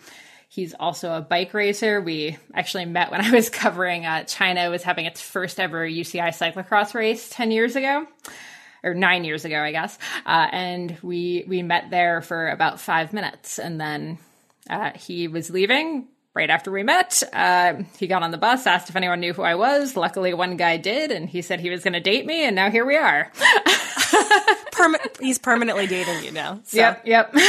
He's 0.54 0.74
also 0.74 1.14
a 1.14 1.22
bike 1.22 1.54
racer. 1.54 2.02
We 2.02 2.38
actually 2.54 2.84
met 2.84 3.10
when 3.10 3.22
I 3.26 3.32
was 3.32 3.50
covering 3.50 4.06
uh, 4.06 4.26
China 4.26 4.70
was 4.70 4.84
having 4.84 5.06
its 5.06 5.22
first 5.22 5.62
ever 5.62 5.88
UCI 5.88 6.28
cyclocross 6.38 6.94
race 6.94 7.30
10 7.30 7.52
years 7.52 7.78
ago 7.78 8.06
or 8.84 8.94
nine 8.94 9.24
years 9.24 9.46
ago, 9.46 9.62
I 9.62 9.72
guess. 9.72 9.98
Uh, 10.26 10.48
and 10.52 10.98
we 11.02 11.46
we 11.48 11.64
met 11.64 11.90
there 11.90 12.22
for 12.22 12.50
about 12.50 12.80
five 12.80 13.14
minutes, 13.14 13.60
and 13.60 13.80
then 13.80 14.18
uh, 14.70 14.92
he 14.96 15.28
was 15.28 15.50
leaving, 15.50 16.08
right 16.34 16.50
after 16.50 16.72
we 16.72 16.84
met, 16.84 17.22
uh, 17.34 17.76
he 17.98 18.08
got 18.08 18.24
on 18.24 18.32
the 18.32 18.38
bus, 18.38 18.66
asked 18.66 18.90
if 18.90 18.96
anyone 18.96 19.20
knew 19.20 19.34
who 19.34 19.42
I 19.42 19.56
was. 19.56 19.96
Luckily, 19.96 20.34
one 20.34 20.58
guy 20.58 20.78
did, 20.78 21.12
and 21.12 21.30
he 21.30 21.42
said 21.42 21.60
he 21.60 21.70
was 21.70 21.84
going 21.84 21.94
to 21.94 22.00
date 22.00 22.26
me, 22.26 22.46
and 22.46 22.56
now 22.56 22.70
here 22.70 22.86
we 22.86 22.96
are. 22.96 23.32
Perma- 24.72 25.20
he's 25.20 25.38
permanently 25.38 25.88
dating 25.88 26.24
you 26.24 26.32
now. 26.32 26.62
So. 26.64 26.78
Yep, 26.78 27.02
yep. 27.06 27.36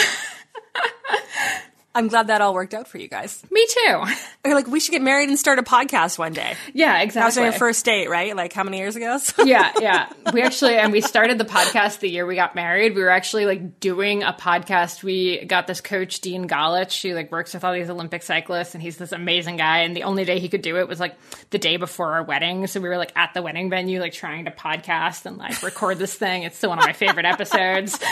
I'm 1.95 2.09
glad 2.09 2.29
that 2.29 2.41
all 2.41 2.55
worked 2.55 2.73
out 2.73 2.89
for 2.89 2.99
you 2.99 3.09
guys. 3.09 3.43
Me 3.51 3.67
too. 3.67 4.03
You're 4.45 4.55
like, 4.55 4.67
we 4.67 4.81
should 4.81 4.93
get 4.93 5.03
married 5.03 5.29
and 5.29 5.39
start 5.39 5.59
a 5.59 5.63
podcast 5.63 6.19
one 6.19 6.33
day. 6.33 6.55
Yeah, 6.73 7.01
exactly. 7.01 7.21
That 7.21 7.27
was 7.27 7.39
on 7.39 7.45
your 7.45 7.53
first 7.53 7.85
date, 7.85 8.09
right? 8.09 8.35
Like 8.35 8.53
how 8.53 8.65
many 8.65 8.79
years 8.79 8.97
ago? 8.97 9.19
yeah, 9.45 9.73
yeah. 9.79 10.13
We 10.33 10.43
actually, 10.43 10.77
and 10.77 10.91
we 10.91 11.03
started 11.03 11.39
the 11.39 11.45
podcast 11.45 12.01
the 12.01 12.09
year 12.09 12.25
we 12.25 12.35
got 12.35 12.55
married. 12.55 12.95
We 12.95 13.03
were 13.03 13.11
actually 13.11 13.45
like 13.45 13.79
doing 13.79 14.23
a 14.23 14.33
podcast. 14.33 15.03
We 15.03 15.45
got 15.45 15.67
this 15.67 15.81
coach, 15.81 16.21
Dean 16.21 16.49
Golich, 16.49 17.03
who 17.03 17.15
like 17.15 17.31
works 17.31 17.53
with 17.53 17.63
all 17.63 17.75
these 17.75 17.91
Olympic 17.91 18.23
cyclists 18.23 18.75
and 18.75 18.83
he's 18.83 18.97
this 18.97 19.13
amazing 19.13 19.59
guy. 19.59 19.81
And 19.81 19.95
the 19.95 20.05
only 20.05 20.25
day 20.25 20.39
he 20.39 20.49
could 20.49 20.63
do 20.63 20.79
it 20.79 20.89
was 20.89 20.99
like 20.99 21.15
the 21.51 21.59
day 21.59 21.77
before 21.77 22.13
our 22.15 22.23
wedding. 22.23 22.67
So 22.67 22.81
we 22.81 22.89
were 22.89 22.99
like 22.99 23.13
at 23.17 23.35
the 23.35 23.43
wedding 23.43 23.69
venue, 23.69 24.01
like 24.01 24.15
trying 24.15 24.47
to 24.47 24.51
podcast 24.51 25.27
and 25.27 25.37
like 25.37 25.63
record 25.63 25.99
this 25.99 26.15
thing. 26.15 26.45
It's 26.45 26.57
still 26.57 26.71
one 26.71 26.79
of 26.79 26.87
my 26.87 26.95
favorite 26.95 27.27
episodes. 27.27 27.99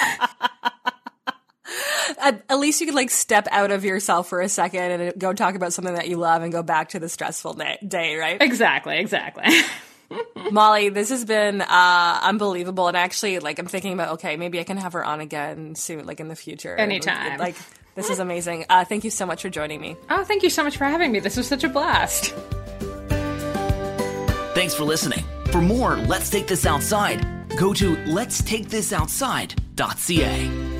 at, 2.20 2.42
at, 2.48 2.59
least 2.59 2.80
you 2.80 2.87
could 2.87 2.94
like 2.94 3.11
step 3.11 3.46
out 3.50 3.70
of 3.70 3.85
yourself 3.85 4.28
for 4.28 4.40
a 4.40 4.48
second 4.48 5.00
and 5.00 5.18
go 5.18 5.33
talk 5.33 5.54
about 5.54 5.72
something 5.72 5.94
that 5.94 6.09
you 6.09 6.16
love 6.16 6.42
and 6.42 6.52
go 6.52 6.62
back 6.62 6.90
to 6.90 6.98
the 6.98 7.09
stressful 7.09 7.54
day, 7.54 7.78
day 7.87 8.16
right? 8.16 8.40
Exactly, 8.40 8.98
exactly. 8.98 9.44
Molly, 10.50 10.88
this 10.88 11.11
has 11.11 11.24
been 11.24 11.61
uh, 11.61 12.20
unbelievable, 12.22 12.88
and 12.88 12.96
actually, 12.96 13.38
like, 13.38 13.61
I'm 13.61 13.66
thinking 13.66 13.92
about 13.92 14.14
okay, 14.14 14.37
maybe 14.37 14.59
I 14.59 14.64
can 14.64 14.76
have 14.76 14.94
her 14.94 15.04
on 15.04 15.20
again 15.20 15.76
soon, 15.76 16.04
like 16.06 16.18
in 16.18 16.26
the 16.28 16.35
future. 16.35 16.74
Anytime. 16.74 17.38
Like, 17.38 17.54
this 17.94 18.11
is 18.11 18.18
amazing. 18.18 18.66
Uh, 18.68 18.85
thank 18.85 19.04
you 19.04 19.11
so 19.11 19.24
much 19.26 19.42
for 19.42 19.50
joining 19.50 19.80
me. 19.80 19.96
Oh, 20.09 20.24
thank 20.24 20.42
you 20.42 20.50
so 20.50 20.64
much 20.64 20.76
for 20.76 20.85
having 20.85 21.12
me. 21.12 21.20
This 21.20 21.37
was 21.37 21.46
such 21.46 21.62
a 21.64 21.68
blast. 21.68 22.35
Thanks 24.54 24.74
for 24.74 24.85
listening. 24.85 25.24
For 25.52 25.61
more, 25.62 25.96
let's 25.96 26.28
take 26.28 26.48
this 26.48 26.66
outside. 26.66 27.24
Go 27.56 27.72
to 27.74 27.96
let's 28.06 28.42
take 28.42 28.68
this 28.68 28.92
outside.ca. 28.92 30.80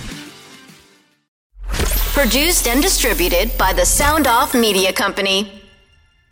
Produced 2.13 2.67
and 2.67 2.81
distributed 2.81 3.57
by 3.57 3.71
the 3.71 3.85
Sound 3.85 4.27
Off 4.27 4.53
Media 4.53 4.91
Company. 4.91 5.60